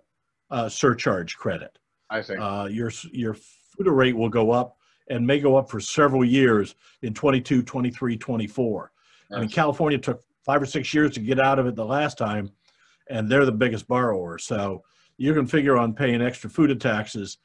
uh, 0.51 0.69
surcharge 0.69 1.35
credit. 1.35 1.77
I 2.09 2.21
see. 2.21 2.35
Uh, 2.35 2.65
your, 2.65 2.91
your 3.11 3.35
FUTA 3.77 3.95
rate 3.95 4.15
will 4.15 4.29
go 4.29 4.51
up 4.51 4.77
and 5.09 5.25
may 5.25 5.39
go 5.39 5.55
up 5.55 5.69
for 5.69 5.79
several 5.79 6.25
years 6.25 6.75
in 7.01 7.13
22, 7.13 7.63
23, 7.63 8.17
24. 8.17 8.91
Yes. 9.29 9.37
I 9.37 9.39
mean, 9.41 9.49
California 9.49 9.97
took 9.97 10.23
five 10.43 10.61
or 10.61 10.65
six 10.65 10.93
years 10.93 11.11
to 11.11 11.19
get 11.19 11.39
out 11.39 11.59
of 11.59 11.67
it 11.67 11.75
the 11.75 11.85
last 11.85 12.17
time, 12.17 12.51
and 13.09 13.29
they're 13.29 13.45
the 13.45 13.51
biggest 13.51 13.87
borrower. 13.87 14.37
So 14.37 14.83
you 15.17 15.33
can 15.33 15.45
figure 15.45 15.77
on 15.77 15.93
paying 15.93 16.21
extra 16.21 16.49
FUTA 16.49 16.79
taxes 16.79 17.37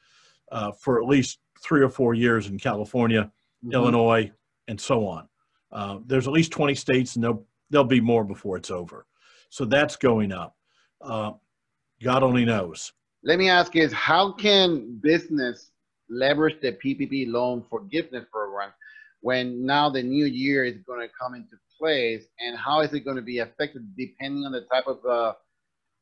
uh, 0.51 0.71
for 0.71 1.01
at 1.01 1.07
least 1.07 1.39
three 1.63 1.81
or 1.81 1.89
four 1.89 2.13
years 2.13 2.47
in 2.47 2.57
California 2.57 3.31
mm-hmm. 3.63 3.73
Illinois, 3.73 4.31
and 4.67 4.79
so 4.79 5.05
on. 5.05 5.27
Uh, 5.71 5.99
there's 6.05 6.27
at 6.27 6.33
least 6.33 6.51
20 6.51 6.75
states, 6.75 7.15
and 7.15 7.23
there'll, 7.23 7.45
there'll 7.69 7.85
be 7.85 8.01
more 8.01 8.23
before 8.23 8.57
it's 8.57 8.71
over. 8.71 9.05
So 9.49 9.65
that's 9.65 9.95
going 9.95 10.31
up. 10.31 10.55
Uh, 11.01 11.31
God 12.03 12.23
only 12.23 12.45
knows. 12.45 12.93
Let 13.23 13.37
me 13.37 13.49
ask 13.49 13.75
you: 13.75 13.83
Is 13.83 13.93
how 13.93 14.31
can 14.31 14.99
business 15.01 15.70
leverage 16.11 16.61
the 16.61 16.73
PPP 16.73 17.31
loan 17.31 17.63
forgiveness 17.69 18.25
program 18.31 18.71
when 19.21 19.65
now 19.65 19.89
the 19.89 20.03
new 20.03 20.25
year 20.25 20.65
is 20.65 20.77
going 20.85 20.99
to 20.99 21.13
come 21.19 21.35
into 21.35 21.55
place, 21.79 22.25
and 22.39 22.57
how 22.57 22.81
is 22.81 22.93
it 22.93 23.01
going 23.01 23.15
to 23.15 23.21
be 23.21 23.39
affected 23.39 23.83
depending 23.97 24.43
on 24.45 24.51
the 24.51 24.61
type 24.71 24.85
of 24.87 25.03
uh, 25.05 25.33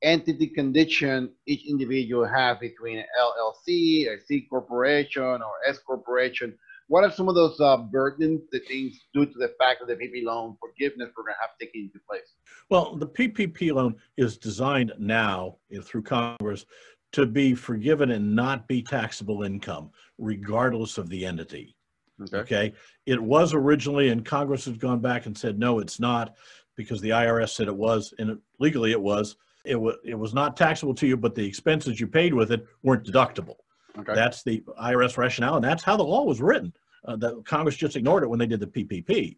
entity 0.02 0.48
condition 0.48 1.30
each 1.46 1.66
individual 1.68 2.26
has 2.26 2.58
between 2.60 3.04
LLC, 3.20 4.08
a 4.08 4.20
C 4.26 4.48
corporation, 4.50 5.24
or 5.24 5.54
S 5.68 5.78
corporation. 5.80 6.58
What 6.88 7.04
are 7.04 7.12
some 7.12 7.30
of 7.30 7.36
those 7.36 7.60
uh, 7.60 7.78
burdens 7.78 8.42
that 8.52 8.68
things 8.68 9.00
due 9.14 9.26
to 9.26 9.38
the 9.38 9.54
fact 9.60 9.82
that 9.82 9.88
the 9.88 9.96
PPP 9.96 10.24
loan 10.24 10.58
forgiveness 10.60 11.10
program 11.14 11.36
have 11.40 11.52
taken 11.60 11.82
into 11.82 12.00
place? 12.10 12.34
Well, 12.70 12.96
the 12.96 13.08
PPP 13.08 13.74
loan 13.74 13.96
is 14.18 14.38
designed 14.38 14.94
now 14.98 15.58
know, 15.78 15.84
through 15.84 16.04
Congress 16.04 16.66
to 17.12 17.26
be 17.26 17.56
forgiven 17.56 18.12
and 18.12 18.36
not 18.36 18.68
be 18.68 18.82
taxable 18.82 19.44
income, 19.44 19.90
regardless 20.18 20.98
of 20.98 21.10
the 21.10 21.26
entity. 21.26 21.76
Okay. 22.22 22.38
Okay. 22.38 22.74
It 23.06 23.22
was 23.22 23.54
originally, 23.54 24.10
and 24.10 24.26
Congress 24.26 24.66
has 24.66 24.78
gone 24.78 25.00
back 25.00 25.26
and 25.26 25.38
said, 25.38 25.58
no, 25.58 25.80
it's 25.80 26.00
not, 26.00 26.36
because 26.76 27.02
the 27.02 27.10
IRS 27.10 27.50
said 27.50 27.68
it 27.68 27.76
was, 27.76 28.14
and 28.20 28.32
it, 28.32 28.38
legally 28.60 28.92
it 28.92 29.02
was. 29.02 29.36
It 29.66 29.76
was 29.76 29.96
it 30.06 30.18
was 30.18 30.34
not 30.34 30.56
taxable 30.56 30.96
to 30.96 31.06
you, 31.06 31.18
but 31.18 31.36
the 31.36 31.46
expenses 31.46 32.00
you 32.00 32.08
paid 32.08 32.34
with 32.34 32.54
it 32.54 32.66
weren't 32.82 33.06
deductible. 33.06 33.58
Okay. 33.98 34.16
That's 34.16 34.42
the 34.44 34.64
IRS 34.82 35.18
rationale, 35.18 35.56
and 35.56 35.64
that's 35.64 35.84
how 35.84 35.98
the 35.98 36.04
law 36.04 36.24
was 36.24 36.42
written. 36.42 36.74
Uh, 37.06 37.18
that 37.18 37.46
Congress 37.46 37.76
just 37.76 37.98
ignored 37.98 38.24
it 38.24 38.30
when 38.30 38.40
they 38.40 38.46
did 38.46 38.62
the 38.62 38.68
PPP, 38.68 39.38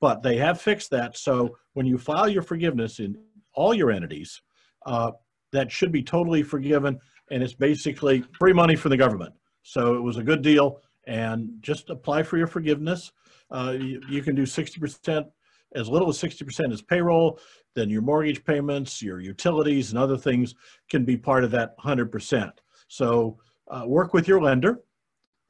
but 0.00 0.22
they 0.22 0.36
have 0.36 0.60
fixed 0.60 0.90
that. 0.90 1.16
So 1.16 1.56
when 1.74 1.86
you 1.86 1.98
file 1.98 2.28
your 2.28 2.42
forgiveness 2.42 2.98
in 2.98 3.16
all 3.54 3.72
your 3.72 3.92
entities, 3.92 4.42
uh, 4.84 5.12
that 5.52 5.70
should 5.70 5.92
be 5.92 6.02
totally 6.02 6.42
forgiven, 6.42 6.98
and 7.30 7.42
it's 7.42 7.54
basically 7.54 8.24
free 8.38 8.52
money 8.52 8.76
for 8.76 8.88
the 8.88 8.96
government. 8.96 9.32
So 9.62 9.94
it 9.94 10.00
was 10.00 10.16
a 10.16 10.22
good 10.22 10.42
deal, 10.42 10.80
and 11.06 11.50
just 11.60 11.90
apply 11.90 12.22
for 12.22 12.38
your 12.38 12.46
forgiveness. 12.46 13.12
Uh, 13.50 13.76
you, 13.78 14.00
you 14.08 14.22
can 14.22 14.34
do 14.34 14.42
60%, 14.42 15.26
as 15.74 15.88
little 15.88 16.08
as 16.08 16.18
60% 16.18 16.72
as 16.72 16.82
payroll, 16.82 17.38
then 17.74 17.88
your 17.88 18.02
mortgage 18.02 18.44
payments, 18.44 19.02
your 19.02 19.20
utilities, 19.20 19.90
and 19.90 19.98
other 19.98 20.16
things 20.16 20.54
can 20.90 21.04
be 21.04 21.16
part 21.16 21.44
of 21.44 21.50
that 21.50 21.78
100%. 21.78 22.52
So 22.88 23.38
uh, 23.70 23.84
work 23.86 24.12
with 24.12 24.28
your 24.28 24.42
lender. 24.42 24.80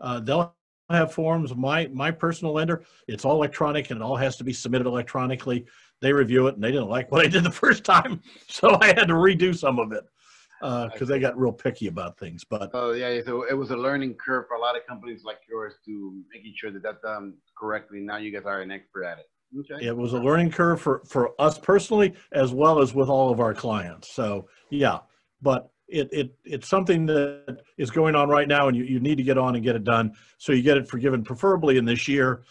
Uh, 0.01 0.21
they'll 0.21 0.55
have 0.91 1.13
forms. 1.13 1.55
My 1.55 1.89
my 1.89 2.11
personal 2.11 2.53
lender, 2.53 2.85
it's 3.09 3.25
all 3.25 3.37
electronic 3.37 3.91
and 3.91 4.01
it 4.01 4.05
all 4.05 4.17
has 4.17 4.37
to 4.37 4.45
be 4.45 4.53
submitted 4.53 4.87
electronically. 4.87 5.65
They 6.03 6.13
review 6.13 6.49
it 6.49 6.57
and 6.57 6.63
they 6.63 6.73
didn't 6.73 6.89
like 6.89 7.11
what 7.11 7.25
I 7.25 7.29
did 7.29 7.45
the 7.45 7.51
first 7.51 7.85
time, 7.85 8.21
so 8.49 8.77
I 8.81 8.89
had 8.89 9.09
to 9.09 9.15
redo 9.15 9.57
some 9.57 9.79
of 9.79 9.93
it 9.93 10.05
uh, 10.61 10.89
because 10.89 11.09
they 11.09 11.19
got 11.19 11.39
real 11.39 11.53
picky 11.53 11.87
about 11.87 12.19
things. 12.19 12.45
But 12.45 12.71
Oh 12.75 12.93
yeah, 12.93 13.21
so 13.25 13.45
it 13.49 13.55
was 13.55 13.71
a 13.71 13.77
learning 13.77 14.15
curve 14.15 14.47
for 14.49 14.57
a 14.57 14.61
lot 14.61 14.77
of 14.77 14.87
companies 14.87 15.23
like 15.25 15.39
yours 15.49 15.75
to 15.87 16.23
making 16.33 16.55
sure 16.57 16.71
that 16.73 16.83
that's 16.83 17.01
done 17.03 17.35
correctly. 17.57 18.01
Now 18.01 18.17
you 18.19 18.33
guys 18.33 18.45
are 18.45 18.61
an 18.61 18.71
expert 18.71 19.05
at 19.05 19.19
it. 19.19 19.27
Okay. 19.59 19.87
it 19.87 19.95
was 19.95 20.15
a 20.15 20.19
learning 20.19 20.51
curve 20.51 20.81
for 20.81 21.03
for 21.07 21.31
us 21.39 21.59
personally 21.59 22.15
as 22.33 22.53
well 22.53 22.81
as 22.81 22.95
with 22.95 23.09
all 23.09 23.31
of 23.31 23.39
our 23.39 23.55
clients. 23.55 24.13
So 24.13 24.49
yeah, 24.71 25.01
but 25.41 25.71
it, 25.89 26.09
it 26.11 26.35
it's 26.45 26.69
something 26.69 27.07
that 27.07 27.59
is 27.77 27.91
going 27.91 28.15
on 28.15 28.29
right 28.29 28.49
now 28.49 28.69
and 28.69 28.77
you, 28.77 28.85
you 28.85 28.99
need 28.99 29.17
to 29.17 29.23
get 29.23 29.37
on 29.37 29.55
and 29.55 29.63
get 29.63 29.77
it 29.77 29.85
done 29.85 30.13
so 30.39 30.53
you 30.53 30.63
get 30.63 30.79
it 30.79 30.89
forgiven 30.89 31.23
preferably 31.23 31.77
in 31.77 31.85
this 31.85 32.09
year 32.09 32.45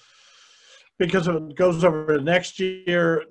because 1.01 1.27
if 1.27 1.35
it 1.35 1.55
goes 1.55 1.83
over 1.83 2.17
to 2.17 2.23
next 2.23 2.59
year 2.59 3.25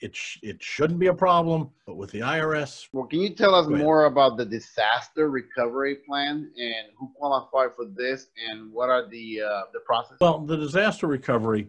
it 0.00 0.14
sh- 0.14 0.38
it 0.42 0.62
shouldn't 0.62 1.00
be 1.00 1.08
a 1.08 1.14
problem 1.14 1.70
but 1.86 1.96
with 1.96 2.10
the 2.12 2.20
irs 2.20 2.86
Well, 2.92 3.06
can 3.06 3.20
you 3.20 3.34
tell 3.34 3.54
us 3.54 3.66
more 3.66 4.04
about 4.04 4.36
the 4.36 4.44
disaster 4.44 5.28
recovery 5.28 5.96
plan 6.06 6.50
and 6.56 6.86
who 6.96 7.10
qualified 7.16 7.74
for 7.74 7.86
this 7.86 8.28
and 8.48 8.72
what 8.72 8.88
are 8.88 9.08
the 9.08 9.42
uh, 9.42 9.62
the 9.72 9.80
process? 9.80 10.16
well 10.20 10.38
the 10.38 10.56
disaster 10.56 11.06
recovery 11.08 11.68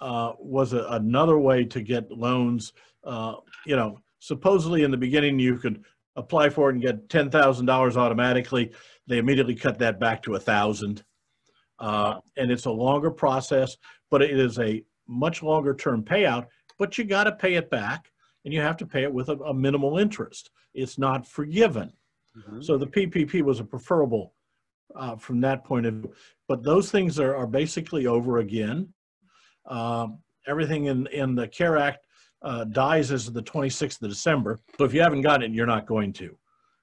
uh, 0.00 0.32
was 0.38 0.72
a, 0.72 0.86
another 0.90 1.38
way 1.38 1.64
to 1.64 1.82
get 1.82 2.10
loans. 2.10 2.72
Uh, 3.04 3.34
you 3.66 3.76
know 3.76 4.00
supposedly 4.20 4.82
in 4.82 4.90
the 4.90 4.96
beginning 4.96 5.38
you 5.38 5.58
could 5.58 5.84
apply 6.16 6.50
for 6.50 6.68
it 6.68 6.72
and 6.72 6.82
get 6.82 7.08
$10000 7.08 7.96
automatically. 7.96 8.72
They 9.06 9.18
immediately 9.18 9.54
cut 9.54 9.78
that 9.78 10.00
back 10.00 10.20
to 10.24 10.34
a 10.34 10.40
thousand 10.40 11.04
uh, 11.80 12.20
and 12.36 12.50
it's 12.50 12.66
a 12.66 12.70
longer 12.70 13.10
process 13.10 13.76
but 14.10 14.22
it 14.22 14.38
is 14.38 14.58
a 14.58 14.82
much 15.06 15.42
longer 15.42 15.74
term 15.74 16.02
payout 16.02 16.46
but 16.78 16.96
you 16.98 17.04
got 17.04 17.24
to 17.24 17.32
pay 17.32 17.54
it 17.54 17.70
back 17.70 18.10
and 18.44 18.52
you 18.54 18.60
have 18.60 18.76
to 18.76 18.86
pay 18.86 19.02
it 19.02 19.12
with 19.12 19.28
a, 19.28 19.36
a 19.38 19.54
minimal 19.54 19.98
interest 19.98 20.50
it's 20.74 20.98
not 20.98 21.26
forgiven 21.26 21.92
Mhm. 22.36 22.62
so 22.62 22.76
the 22.78 22.86
PPP 22.86 23.42
was 23.42 23.58
a 23.58 23.64
preferable 23.64 24.34
uh, 24.94 25.16
from 25.16 25.40
that 25.40 25.64
point 25.64 25.86
of 25.86 25.94
view. 25.94 26.12
But 26.46 26.62
those 26.62 26.90
things 26.90 27.18
are, 27.18 27.34
are 27.34 27.46
basically 27.46 28.06
over 28.06 28.38
again. 28.38 28.92
Um, 29.66 30.18
everything 30.46 30.86
in, 30.86 31.06
in 31.08 31.34
the 31.34 31.48
CARE 31.48 31.76
Act 31.78 32.06
uh, 32.42 32.64
dies 32.64 33.10
as 33.10 33.26
of 33.28 33.34
the 33.34 33.42
26th 33.42 34.00
of 34.02 34.08
December. 34.08 34.58
So 34.78 34.84
if 34.84 34.94
you 34.94 35.00
haven't 35.00 35.22
gotten 35.22 35.42
it, 35.50 35.54
you're 35.54 35.66
not 35.66 35.86
going 35.86 36.12
to. 36.14 36.38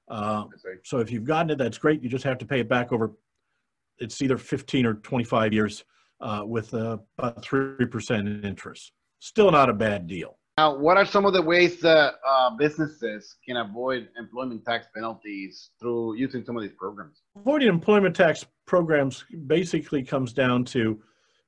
Uh, 0.10 0.44
so 0.84 1.00
if 1.00 1.10
you've 1.12 1.24
gotten 1.24 1.52
it, 1.52 1.58
that's 1.58 1.78
great. 1.78 2.02
You 2.04 2.10
just 2.10 2.26
have 2.26 2.38
to 2.40 2.46
pay 2.46 2.60
it 2.60 2.68
back 2.70 2.92
over, 2.92 3.14
it's 4.00 4.22
either 4.22 4.38
15 4.38 4.86
or 4.86 4.94
25 4.96 5.54
years 5.54 5.84
uh, 6.22 6.44
with 6.46 6.74
uh, 6.74 6.98
about 7.18 7.44
3% 7.44 8.20
in 8.20 8.44
interest. 8.44 8.92
Still 9.20 9.52
not 9.52 9.70
a 9.70 9.74
bad 9.74 10.08
deal. 10.08 10.38
Now, 10.58 10.78
what 10.78 10.96
are 10.96 11.06
some 11.06 11.26
of 11.26 11.34
the 11.34 11.42
ways 11.42 11.82
that 11.82 12.14
uh, 12.26 12.52
businesses 12.52 13.36
can 13.46 13.58
avoid 13.58 14.08
employment 14.18 14.64
tax 14.64 14.88
penalties 14.96 15.72
through 15.82 16.16
using 16.16 16.46
some 16.46 16.56
of 16.56 16.64
these 16.64 16.72
programs? 16.78 17.22
avoiding 17.36 17.68
employment 17.68 18.16
tax 18.16 18.46
programs 18.66 19.26
basically 19.48 20.02
comes 20.02 20.32
down 20.32 20.64
to 20.64 21.02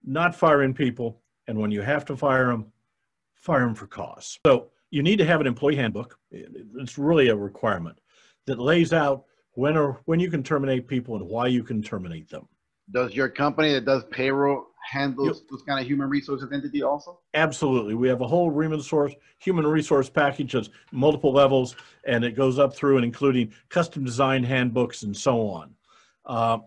not 0.03 0.35
firing 0.35 0.73
people, 0.73 1.21
and 1.47 1.57
when 1.57 1.71
you 1.71 1.81
have 1.81 2.03
to 2.05 2.17
fire 2.17 2.47
them, 2.47 2.71
fire 3.35 3.61
them 3.61 3.75
for 3.75 3.87
cause. 3.87 4.37
So 4.45 4.71
you 4.91 5.01
need 5.03 5.17
to 5.17 5.25
have 5.25 5.39
an 5.39 5.47
employee 5.47 5.77
handbook. 5.77 6.19
It's 6.31 6.97
really 6.97 7.29
a 7.29 7.35
requirement 7.35 7.99
that 8.45 8.59
lays 8.59 8.91
out 8.91 9.23
when 9.57 9.75
or 9.75 9.99
when 10.05 10.19
you 10.19 10.29
can 10.29 10.43
terminate 10.43 10.87
people 10.87 11.15
and 11.15 11.27
why 11.27 11.47
you 11.47 11.63
can 11.63 11.81
terminate 11.81 12.29
them. 12.29 12.47
Does 12.91 13.15
your 13.15 13.27
company 13.27 13.73
that 13.73 13.85
does 13.85 14.03
payroll 14.11 14.67
handle 14.87 15.25
Yep. 15.25 15.35
those 15.49 15.63
kind 15.63 15.79
of 15.79 15.87
human 15.87 16.07
resources 16.07 16.47
entity 16.53 16.83
also? 16.83 17.19
Absolutely. 17.33 17.95
We 17.95 18.07
have 18.07 18.21
a 18.21 18.27
whole 18.27 18.51
human 18.51 18.77
resource, 18.77 19.15
human 19.39 19.65
resource 19.65 20.11
package 20.11 20.53
that's 20.53 20.69
multiple 20.91 21.33
levels, 21.33 21.75
and 22.05 22.23
it 22.23 22.35
goes 22.35 22.59
up 22.59 22.75
through 22.75 22.97
and 22.97 23.03
including 23.03 23.51
custom 23.69 24.05
design 24.05 24.43
handbooks 24.43 25.01
and 25.01 25.17
so 25.17 25.47
on. 25.47 25.73
Uh, 26.27 26.59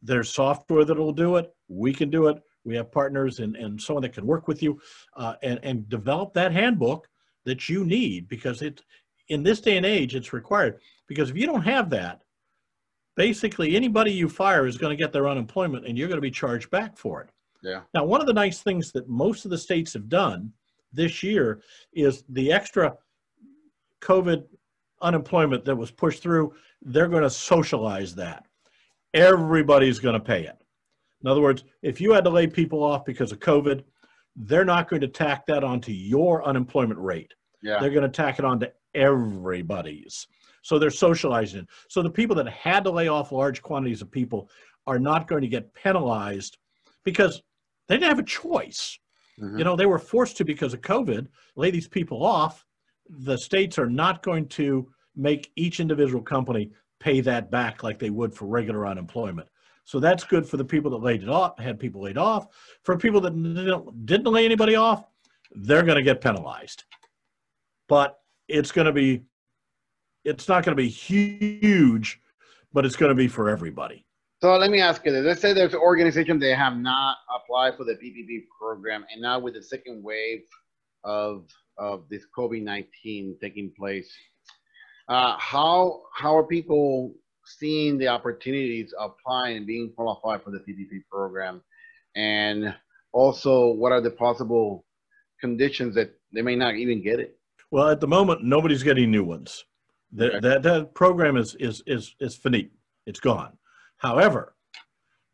there's 0.00 0.32
software 0.32 0.84
that 0.84 0.96
will 0.96 1.12
do 1.12 1.36
it. 1.36 1.52
We 1.66 1.92
can 1.92 2.10
do 2.10 2.28
it. 2.28 2.40
We 2.64 2.76
have 2.76 2.92
partners 2.92 3.40
and, 3.40 3.56
and 3.56 3.82
someone 3.82 4.02
that 4.02 4.12
can 4.12 4.24
work 4.24 4.46
with 4.46 4.62
you 4.62 4.80
uh, 5.16 5.34
and, 5.42 5.58
and 5.64 5.88
develop 5.88 6.32
that 6.34 6.52
handbook 6.52 7.08
that 7.44 7.68
you 7.68 7.84
need 7.84 8.28
because 8.28 8.62
it, 8.62 8.82
in 9.30 9.42
this 9.42 9.60
day 9.60 9.76
and 9.76 9.84
age, 9.84 10.14
it's 10.14 10.32
required. 10.32 10.78
Because 11.08 11.30
if 11.30 11.36
you 11.36 11.46
don't 11.46 11.62
have 11.62 11.90
that, 11.90 12.22
basically 13.16 13.74
anybody 13.74 14.12
you 14.12 14.28
fire 14.28 14.66
is 14.66 14.76
going 14.76 14.96
to 14.96 15.02
get 15.02 15.12
their 15.12 15.28
unemployment 15.28 15.86
and 15.86 15.96
you're 15.96 16.08
going 16.08 16.18
to 16.18 16.22
be 16.22 16.30
charged 16.30 16.70
back 16.70 16.96
for 16.96 17.22
it. 17.22 17.30
Yeah. 17.62 17.80
Now, 17.94 18.04
one 18.04 18.20
of 18.20 18.26
the 18.26 18.32
nice 18.32 18.60
things 18.60 18.92
that 18.92 19.08
most 19.08 19.44
of 19.44 19.50
the 19.50 19.58
states 19.58 19.92
have 19.94 20.08
done 20.08 20.52
this 20.92 21.22
year 21.22 21.62
is 21.92 22.24
the 22.28 22.52
extra 22.52 22.94
COVID 24.02 24.44
unemployment 25.02 25.64
that 25.64 25.76
was 25.76 25.90
pushed 25.90 26.22
through, 26.22 26.54
they're 26.82 27.08
going 27.08 27.22
to 27.22 27.30
socialize 27.30 28.14
that. 28.14 28.44
Everybody's 29.14 29.98
going 29.98 30.14
to 30.14 30.20
pay 30.20 30.44
it. 30.44 30.56
In 31.22 31.28
other 31.28 31.40
words, 31.40 31.64
if 31.82 32.00
you 32.00 32.12
had 32.12 32.24
to 32.24 32.30
lay 32.30 32.46
people 32.46 32.82
off 32.82 33.04
because 33.04 33.32
of 33.32 33.40
COVID, 33.40 33.82
they're 34.36 34.64
not 34.64 34.88
going 34.88 35.00
to 35.00 35.08
tack 35.08 35.46
that 35.46 35.64
onto 35.64 35.92
your 35.92 36.44
unemployment 36.46 37.00
rate. 37.00 37.32
Yeah. 37.62 37.80
They're 37.80 37.90
going 37.90 38.02
to 38.02 38.08
tack 38.08 38.38
it 38.38 38.44
onto 38.44 38.66
everybody's. 38.94 40.26
So 40.66 40.80
they're 40.80 40.90
socializing. 40.90 41.68
So 41.88 42.02
the 42.02 42.10
people 42.10 42.34
that 42.34 42.48
had 42.48 42.82
to 42.82 42.90
lay 42.90 43.06
off 43.06 43.30
large 43.30 43.62
quantities 43.62 44.02
of 44.02 44.10
people 44.10 44.50
are 44.88 44.98
not 44.98 45.28
going 45.28 45.42
to 45.42 45.46
get 45.46 45.72
penalized 45.74 46.58
because 47.04 47.40
they 47.86 47.94
didn't 47.94 48.08
have 48.08 48.18
a 48.18 48.24
choice. 48.24 48.98
Mhm. 49.38 49.58
You 49.58 49.64
know, 49.64 49.76
they 49.76 49.86
were 49.86 50.00
forced 50.00 50.36
to 50.38 50.44
because 50.44 50.74
of 50.74 50.80
COVID 50.80 51.28
lay 51.54 51.70
these 51.70 51.86
people 51.86 52.26
off. 52.26 52.66
The 53.08 53.38
states 53.38 53.78
are 53.78 53.88
not 53.88 54.24
going 54.24 54.48
to 54.60 54.90
make 55.14 55.52
each 55.54 55.78
individual 55.78 56.20
company 56.20 56.72
pay 56.98 57.20
that 57.20 57.48
back 57.48 57.84
like 57.84 58.00
they 58.00 58.10
would 58.10 58.34
for 58.34 58.46
regular 58.46 58.88
unemployment. 58.88 59.48
So 59.84 60.00
that's 60.00 60.24
good 60.24 60.48
for 60.48 60.56
the 60.56 60.64
people 60.64 60.90
that 60.90 60.96
laid 61.00 61.22
it 61.22 61.28
off, 61.28 61.60
had 61.60 61.78
people 61.78 62.00
laid 62.02 62.18
off. 62.18 62.48
For 62.82 62.98
people 62.98 63.20
that 63.20 63.40
didn't, 63.40 64.04
didn't 64.04 64.32
lay 64.32 64.44
anybody 64.44 64.74
off, 64.74 65.04
they're 65.52 65.84
going 65.84 65.94
to 65.94 66.02
get 66.02 66.20
penalized. 66.20 66.82
But 67.86 68.18
it's 68.48 68.72
going 68.72 68.86
to 68.86 68.92
be, 68.92 69.22
it's 70.26 70.48
not 70.48 70.64
going 70.64 70.76
to 70.76 70.82
be 70.82 70.88
huge, 70.88 72.20
but 72.72 72.84
it's 72.84 72.96
going 72.96 73.10
to 73.10 73.14
be 73.14 73.28
for 73.28 73.48
everybody. 73.48 74.04
So 74.42 74.56
let 74.56 74.70
me 74.70 74.80
ask 74.80 75.04
you 75.06 75.12
this. 75.12 75.24
Let's 75.24 75.40
say 75.40 75.54
there's 75.54 75.72
an 75.72 75.80
organization 75.80 76.38
that 76.40 76.56
have 76.56 76.76
not 76.76 77.16
applied 77.34 77.76
for 77.76 77.84
the 77.84 77.94
PPP 77.94 78.44
program, 78.60 79.06
and 79.10 79.22
now 79.22 79.38
with 79.38 79.54
the 79.54 79.62
second 79.62 80.02
wave 80.02 80.42
of 81.04 81.46
of 81.78 82.04
this 82.10 82.24
COVID-19 82.36 83.40
taking 83.40 83.72
place, 83.78 84.12
uh, 85.08 85.36
how 85.38 86.02
how 86.14 86.36
are 86.36 86.44
people 86.44 87.14
seeing 87.46 87.96
the 87.96 88.08
opportunities 88.08 88.92
of 88.98 89.12
applying 89.12 89.58
and 89.58 89.66
being 89.66 89.92
qualified 89.96 90.42
for 90.42 90.50
the 90.50 90.58
PPP 90.58 91.00
program, 91.10 91.62
and 92.14 92.74
also 93.12 93.72
what 93.72 93.92
are 93.92 94.02
the 94.02 94.10
possible 94.10 94.84
conditions 95.40 95.94
that 95.94 96.10
they 96.32 96.42
may 96.42 96.56
not 96.56 96.74
even 96.74 97.02
get 97.02 97.20
it? 97.20 97.38
Well, 97.70 97.88
at 97.88 98.00
the 98.00 98.08
moment, 98.08 98.44
nobody's 98.44 98.82
getting 98.82 99.10
new 99.10 99.24
ones. 99.24 99.64
That 100.12 100.30
Okay. 100.30 100.40
that, 100.40 100.62
that 100.62 100.94
program 100.94 101.36
is 101.36 101.54
is 101.56 101.82
is 101.86 102.14
is 102.20 102.36
finite. 102.36 102.70
It's 103.06 103.20
gone. 103.20 103.56
However, 103.98 104.54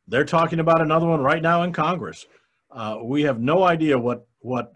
they're 0.08 0.24
talking 0.24 0.60
about 0.60 0.80
another 0.80 1.06
one 1.06 1.20
right 1.20 1.42
now 1.42 1.62
in 1.62 1.72
Congress. 1.72 2.26
Uh, 2.70 2.98
we 3.02 3.22
have 3.22 3.40
no 3.40 3.64
idea 3.64 3.98
what 3.98 4.26
what 4.40 4.74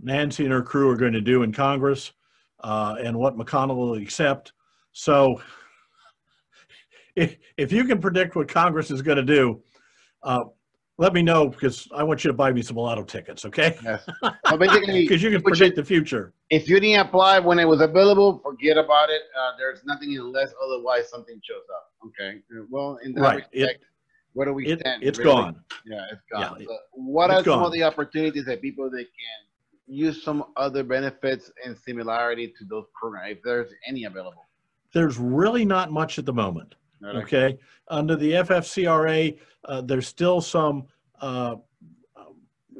Nancy 0.00 0.44
and 0.44 0.52
her 0.52 0.62
crew 0.62 0.90
are 0.90 0.96
going 0.96 1.12
to 1.12 1.20
do 1.20 1.42
in 1.42 1.52
Congress, 1.52 2.12
uh, 2.60 2.96
and 3.02 3.16
what 3.16 3.36
McConnell 3.36 3.76
will 3.76 3.94
accept. 3.94 4.52
So, 4.92 5.40
if 7.16 7.36
if 7.56 7.72
you 7.72 7.84
can 7.84 8.00
predict 8.00 8.36
what 8.36 8.48
Congress 8.48 8.90
is 8.90 9.02
going 9.02 9.16
to 9.16 9.22
do, 9.22 9.62
uh, 10.22 10.44
let 10.98 11.12
me 11.14 11.22
know 11.22 11.48
because 11.48 11.88
I 11.94 12.02
want 12.02 12.24
you 12.24 12.28
to 12.28 12.34
buy 12.34 12.52
me 12.52 12.60
some 12.60 12.76
lotto 12.76 13.04
tickets, 13.04 13.44
okay? 13.44 13.76
Yes. 13.84 14.04
So 14.48 14.56
basically, 14.56 15.02
Because 15.06 15.22
you 15.22 15.30
can 15.30 15.42
predict 15.42 15.76
the 15.76 15.84
future. 15.84 16.32
if 16.50 16.68
you 16.68 16.80
didn't 16.80 17.06
apply 17.06 17.38
when 17.38 17.58
it 17.60 17.64
was 17.66 17.80
available, 17.80 18.40
forget 18.44 18.76
about 18.76 19.08
it. 19.08 19.22
Uh, 19.38 19.52
there's 19.56 19.80
nothing 19.84 20.16
unless 20.18 20.52
otherwise 20.62 21.08
something 21.08 21.40
shows 21.44 21.62
up. 21.74 21.92
Okay. 22.08 22.40
Well, 22.68 22.98
in 23.04 23.12
that 23.14 23.20
Right. 23.20 23.44
It- 23.52 23.60
respect, 23.62 23.84
where 24.32 24.46
do 24.46 24.52
we 24.52 24.66
It, 24.66 24.80
stand? 24.80 25.02
it's 25.04 25.18
really? 25.18 25.30
gone. 25.30 25.60
Yeah, 25.86 26.04
it's 26.10 26.22
gone. 26.32 26.56
Yeah, 26.60 26.66
So 26.66 26.78
what 26.92 27.30
are 27.30 27.36
some 27.36 27.44
gone. 27.44 27.64
of 27.66 27.72
the 27.72 27.84
opportunities 27.84 28.44
that 28.46 28.60
people 28.60 28.90
that 28.90 28.96
can 28.98 29.46
use 29.86 30.22
some 30.22 30.44
other 30.56 30.82
benefits 30.82 31.50
and 31.64 31.76
similarity 31.78 32.48
to 32.58 32.64
those 32.68 32.84
programs, 33.00 33.36
if 33.36 33.42
there's 33.44 33.70
any 33.86 34.04
available? 34.04 34.46
There's 34.92 35.16
really 35.18 35.64
not 35.64 35.92
much 35.92 36.18
at 36.18 36.26
the 36.26 36.32
moment. 36.32 36.74
Okay. 37.04 37.58
Under 37.88 38.16
the 38.16 38.32
FFCRA, 38.32 39.38
uh, 39.64 39.80
there's 39.82 40.06
still 40.06 40.40
some, 40.40 40.86
uh, 41.20 41.56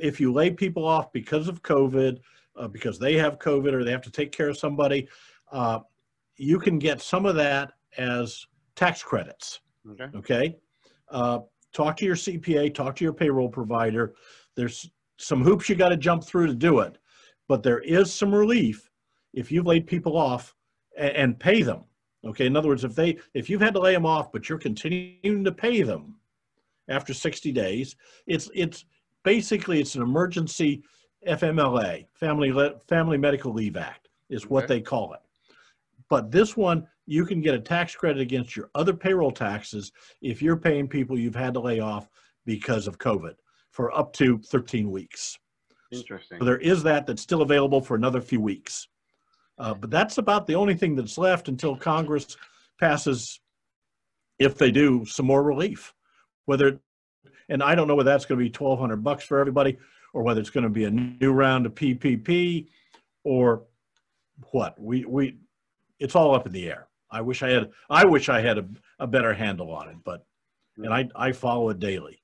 if 0.01 0.21
you 0.21 0.33
lay 0.33 0.51
people 0.51 0.87
off 0.87 1.13
because 1.13 1.49
of 1.49 1.63
COVID, 1.63 2.19
uh, 2.57 2.69
because 2.69 2.99
they 2.99 3.15
have 3.15 3.39
COVID 3.39 3.73
or 3.73 3.85
they 3.85 3.91
have 3.91 4.03
to 4.03 4.11
take 4.11 4.33
care 4.33 4.49
of 4.49 4.59
somebody, 4.59 5.09
uh, 5.53 5.81
you 6.37 6.59
can 6.59 6.79
get 6.79 7.01
some 7.01 7.27
of 7.27 7.35
that 7.37 7.73
as 7.97 8.47
tax 8.77 9.03
credits. 9.03 9.61
Okay. 9.91 10.07
Okay. 10.17 10.57
Uh, 11.11 11.41
talk 11.73 11.97
to 11.97 12.05
your 12.05 12.17
CPA, 12.17 12.75
talk 12.75 12.97
to 12.97 13.05
your 13.05 13.13
payroll 13.13 13.49
provider. 13.49 14.15
There's 14.55 14.91
some 15.17 15.43
hoops 15.43 15.69
you 15.69 15.75
got 15.75 15.89
to 15.91 15.97
jump 15.97 16.25
through 16.25 16.47
to 16.47 16.55
do 16.55 16.81
it, 16.81 16.99
but 17.49 17.63
there 17.63 17.81
is 17.81 18.13
some 18.13 18.35
relief 18.35 18.89
if 19.33 19.51
you've 19.51 19.67
laid 19.67 19.87
people 19.87 20.17
off 20.17 20.55
and, 20.97 21.11
and 21.11 21.41
pay 21.41 21.63
them. 21.63 21.85
Okay. 22.27 22.47
In 22.47 22.57
other 22.57 22.69
words, 22.69 22.85
if 22.85 22.95
they, 22.95 23.19
if 23.35 23.49
you've 23.49 23.61
had 23.61 23.75
to 23.75 23.81
lay 23.81 23.93
them 23.95 24.07
off, 24.07 24.33
but 24.33 24.49
you're 24.49 24.59
continuing 24.59 25.45
to 25.45 25.53
pay 25.53 25.83
them 25.83 26.17
after 26.89 27.15
60 27.15 27.53
days, 27.53 27.97
it's, 28.27 28.51
it's 28.55 28.85
basically, 29.25 29.81
it's 29.81 29.95
an 29.95 30.03
emergency 30.03 30.83
FMLA, 31.27 32.07
Family, 32.15 32.53
Le- 32.53 32.79
Family 32.81 33.19
Medical 33.19 33.53
Leave 33.53 33.77
Act 33.77 34.09
is 34.31 34.49
what 34.49 34.65
Okay. 34.65 34.75
they 34.75 34.81
call 34.81 35.13
it. 35.15 35.21
But 36.11 36.31
this 36.31 36.57
one, 36.57 36.87
you 37.07 37.25
can 37.27 37.41
get 37.41 37.55
a 37.55 37.59
tax 37.61 37.95
credit 37.95 38.21
against 38.21 38.57
your 38.57 38.71
other 38.75 38.95
payroll 38.95 39.31
taxes 39.31 39.93
if 40.23 40.41
you're 40.43 40.57
paying 40.57 40.89
people 40.89 41.19
you've 41.19 41.35
had 41.35 41.55
to 41.55 41.61
lay 41.61 41.81
off 41.81 42.09
because 42.47 42.87
of 42.87 42.99
COVID 42.99 43.35
for 43.71 43.97
up 43.97 44.13
to 44.15 44.39
13 44.39 44.91
weeks. 44.91 45.39
Interesting. 45.91 46.39
So 46.39 46.45
there 46.45 46.59
is 46.59 46.83
that 46.83 47.07
that's 47.07 47.23
still 47.23 47.43
available 47.43 47.81
for 47.81 47.95
another 47.95 48.21
few 48.21 48.41
weeks. 48.41 48.89
Uh, 49.59 49.75
but 49.75 49.91
that's 49.91 50.19
about 50.19 50.47
the 50.47 50.55
only 50.55 50.75
thing 50.75 50.95
that's 50.95 51.19
left 51.19 51.49
until 51.49 51.77
Congress 51.77 52.37
passes, 52.81 53.41
if 54.39 54.57
they 54.57 54.71
do, 54.71 55.05
some 55.05 55.27
more 55.27 55.43
relief. 55.43 55.95
Whether, 56.47 56.81
and 57.49 57.63
I 57.63 57.75
don't 57.75 57.89
know 57.89 57.95
whether 57.95 58.11
that's 58.11 58.25
going 58.25 58.39
to 58.39 58.45
be 58.45 58.57
1,200 58.57 59.03
bucks 59.03 59.25
for 59.25 59.39
everybody, 59.39 59.79
or 60.15 60.23
whether 60.23 60.41
it's 60.41 60.51
going 60.51 60.65
to 60.65 60.71
be 60.71 60.85
a 60.85 60.91
new 60.91 61.33
round 61.33 61.67
of 61.67 61.75
PPP, 61.75 62.69
or 63.25 63.65
what. 64.53 64.81
We 64.81 65.05
we, 65.05 65.39
it's 65.99 66.15
all 66.15 66.35
up 66.35 66.47
in 66.47 66.53
the 66.53 66.69
air. 66.71 66.89
I 67.11 67.21
wish 67.21 67.43
I 67.43 67.51
had. 67.51 67.71
I 67.91 68.05
wish 68.05 68.29
I 68.29 68.41
had 68.41 68.59
a, 68.59 68.67
a 69.01 69.07
better 69.07 69.35
handle 69.35 69.73
on 69.73 69.89
it, 69.89 69.97
but 70.05 70.25
and 70.77 70.93
I 70.95 71.09
I 71.17 71.33
follow 71.33 71.69
it 71.71 71.81
daily. 71.81 72.23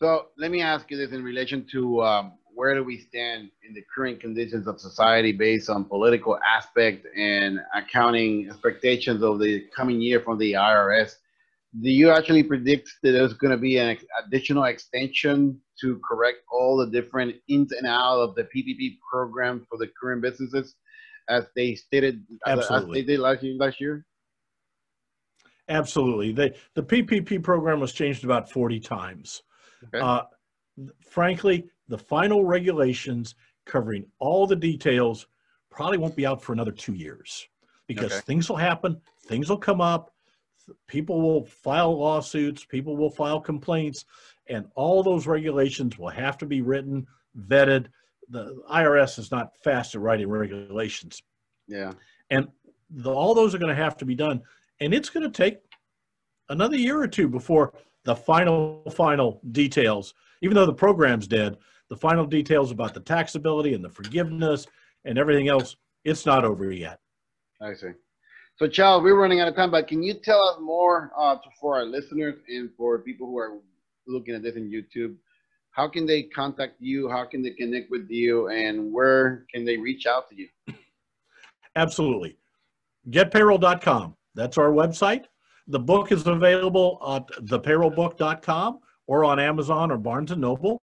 So 0.00 0.28
let 0.36 0.50
me 0.50 0.62
ask 0.62 0.90
you 0.90 0.96
this 0.96 1.12
in 1.12 1.22
relation 1.22 1.64
to 1.72 2.02
um, 2.02 2.32
where 2.54 2.74
do 2.74 2.84
we 2.84 2.98
stand 2.98 3.50
in 3.66 3.74
the 3.74 3.82
current 3.94 4.20
conditions 4.20 4.66
of 4.66 4.80
society 4.80 5.32
based 5.32 5.70
on 5.70 5.84
political 5.84 6.38
aspect 6.46 7.06
and 7.16 7.58
accounting 7.74 8.48
expectations 8.50 9.22
of 9.22 9.38
the 9.38 9.64
coming 9.74 10.00
year 10.00 10.20
from 10.20 10.38
the 10.38 10.52
IRS? 10.52 11.12
Do 11.80 11.90
you 11.90 12.10
actually 12.10 12.42
predict 12.42 12.90
that 13.02 13.12
there's 13.12 13.32
going 13.32 13.50
to 13.52 13.56
be 13.56 13.78
an 13.78 13.96
additional 14.26 14.64
extension 14.64 15.58
to 15.80 16.00
correct 16.06 16.38
all 16.52 16.76
the 16.76 16.86
different 16.90 17.36
ins 17.48 17.72
and 17.72 17.86
out 17.86 18.18
of 18.20 18.34
the 18.34 18.44
PPP 18.44 18.98
program 19.10 19.66
for 19.68 19.78
the 19.78 19.88
current 19.98 20.20
businesses, 20.20 20.74
as 21.28 21.46
they 21.56 21.74
stated, 21.74 22.22
as- 22.46 22.70
as 22.70 22.86
they 22.88 23.02
did 23.02 23.20
last 23.20 23.42
year? 23.42 23.56
Last 23.56 23.80
year? 23.80 24.04
Absolutely. 25.68 26.32
They, 26.32 26.54
the 26.74 26.82
PPP 26.82 27.42
program 27.42 27.80
was 27.80 27.92
changed 27.92 28.24
about 28.24 28.50
40 28.50 28.80
times. 28.80 29.42
Okay. 29.84 30.00
Uh, 30.00 30.22
frankly, 31.08 31.70
the 31.92 31.98
final 31.98 32.42
regulations 32.42 33.34
covering 33.66 34.06
all 34.18 34.46
the 34.46 34.56
details 34.56 35.26
probably 35.70 35.98
won't 35.98 36.16
be 36.16 36.24
out 36.24 36.40
for 36.42 36.54
another 36.54 36.72
two 36.72 36.94
years 36.94 37.46
because 37.86 38.12
Okay. 38.12 38.20
things 38.22 38.48
will 38.48 38.56
happen, 38.56 38.98
things 39.26 39.50
will 39.50 39.58
come 39.58 39.82
up, 39.82 40.10
people 40.86 41.20
will 41.20 41.44
file 41.44 41.94
lawsuits, 41.98 42.64
people 42.64 42.96
will 42.96 43.10
file 43.10 43.38
complaints, 43.40 44.06
and 44.48 44.66
all 44.74 45.02
those 45.02 45.26
regulations 45.26 45.98
will 45.98 46.08
have 46.08 46.38
to 46.38 46.46
be 46.46 46.62
written, 46.62 47.06
vetted. 47.38 47.88
The 48.30 48.62
IRS 48.70 49.18
is 49.18 49.30
not 49.30 49.54
fast 49.62 49.94
at 49.94 50.00
writing 50.00 50.28
regulations 50.30 51.22
Yeah. 51.68 51.92
and 52.30 52.48
the, 52.88 53.12
all 53.12 53.34
those 53.34 53.54
are 53.54 53.58
going 53.58 53.74
to 53.76 53.82
have 53.82 53.98
to 53.98 54.06
be 54.06 54.14
done 54.14 54.40
and 54.80 54.94
it's 54.94 55.10
going 55.10 55.30
to 55.30 55.42
take 55.44 55.58
another 56.48 56.76
year 56.76 56.98
or 57.02 57.06
two 57.08 57.28
before 57.28 57.74
the 58.04 58.16
final 58.16 58.82
final 58.94 59.40
details 59.52 60.14
even 60.40 60.54
though 60.54 60.66
the 60.66 60.72
program's 60.86 61.26
dead 61.26 61.56
the 61.92 61.96
final 61.98 62.24
details 62.24 62.70
about 62.70 62.94
the 62.94 63.00
taxability 63.00 63.74
and 63.74 63.84
the 63.84 63.90
forgiveness 63.90 64.66
and 65.04 65.18
everything 65.18 65.48
else 65.48 65.76
it's 66.04 66.24
not 66.24 66.44
over 66.44 66.72
yet 66.72 66.98
I 67.62 67.74
see. 67.74 67.90
So, 68.58 68.68
Charles, 68.68 69.02
we're 69.02 69.18
running 69.18 69.40
out 69.40 69.48
of 69.48 69.56
time, 69.56 69.70
but 69.70 69.88
can 69.88 70.02
you 70.02 70.14
tell 70.14 70.42
us 70.48 70.58
more 70.60 71.12
uh, 71.16 71.36
for 71.60 71.76
our 71.76 71.84
listeners 71.84 72.34
and 72.48 72.70
for 72.76 72.98
people 72.98 73.26
who 73.26 73.38
are 73.38 73.58
looking 74.06 74.34
at 74.34 74.42
this 74.42 74.56
in 74.56 74.70
YouTube? 74.70 75.14
How 75.70 75.88
can 75.88 76.04
they 76.04 76.24
contact 76.24 76.74
you? 76.80 77.08
How 77.08 77.24
can 77.24 77.42
they 77.42 77.50
connect 77.50 77.90
with 77.90 78.10
you? 78.10 78.48
And 78.48 78.92
where 78.92 79.46
can 79.52 79.64
they 79.64 79.78
reach 79.78 80.06
out 80.06 80.28
to 80.30 80.36
you? 80.36 80.48
absolutely 81.76 82.36
getpayroll.com 83.08 84.14
that's 84.34 84.58
our 84.58 84.70
website 84.70 85.24
the 85.68 85.78
book 85.78 86.12
is 86.12 86.26
available 86.26 86.98
at 87.16 87.26
thepayrollbook.com 87.46 88.78
or 89.06 89.24
on 89.24 89.40
amazon 89.40 89.90
or 89.90 89.96
barnes 89.96 90.30
and 90.32 90.40
noble 90.42 90.82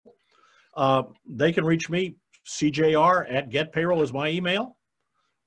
uh, 0.79 1.03
they 1.25 1.51
can 1.51 1.65
reach 1.65 1.89
me 1.89 2.15
cjr 2.47 3.25
at 3.31 3.49
getpayroll 3.49 4.01
is 4.01 4.13
my 4.13 4.29
email 4.29 4.77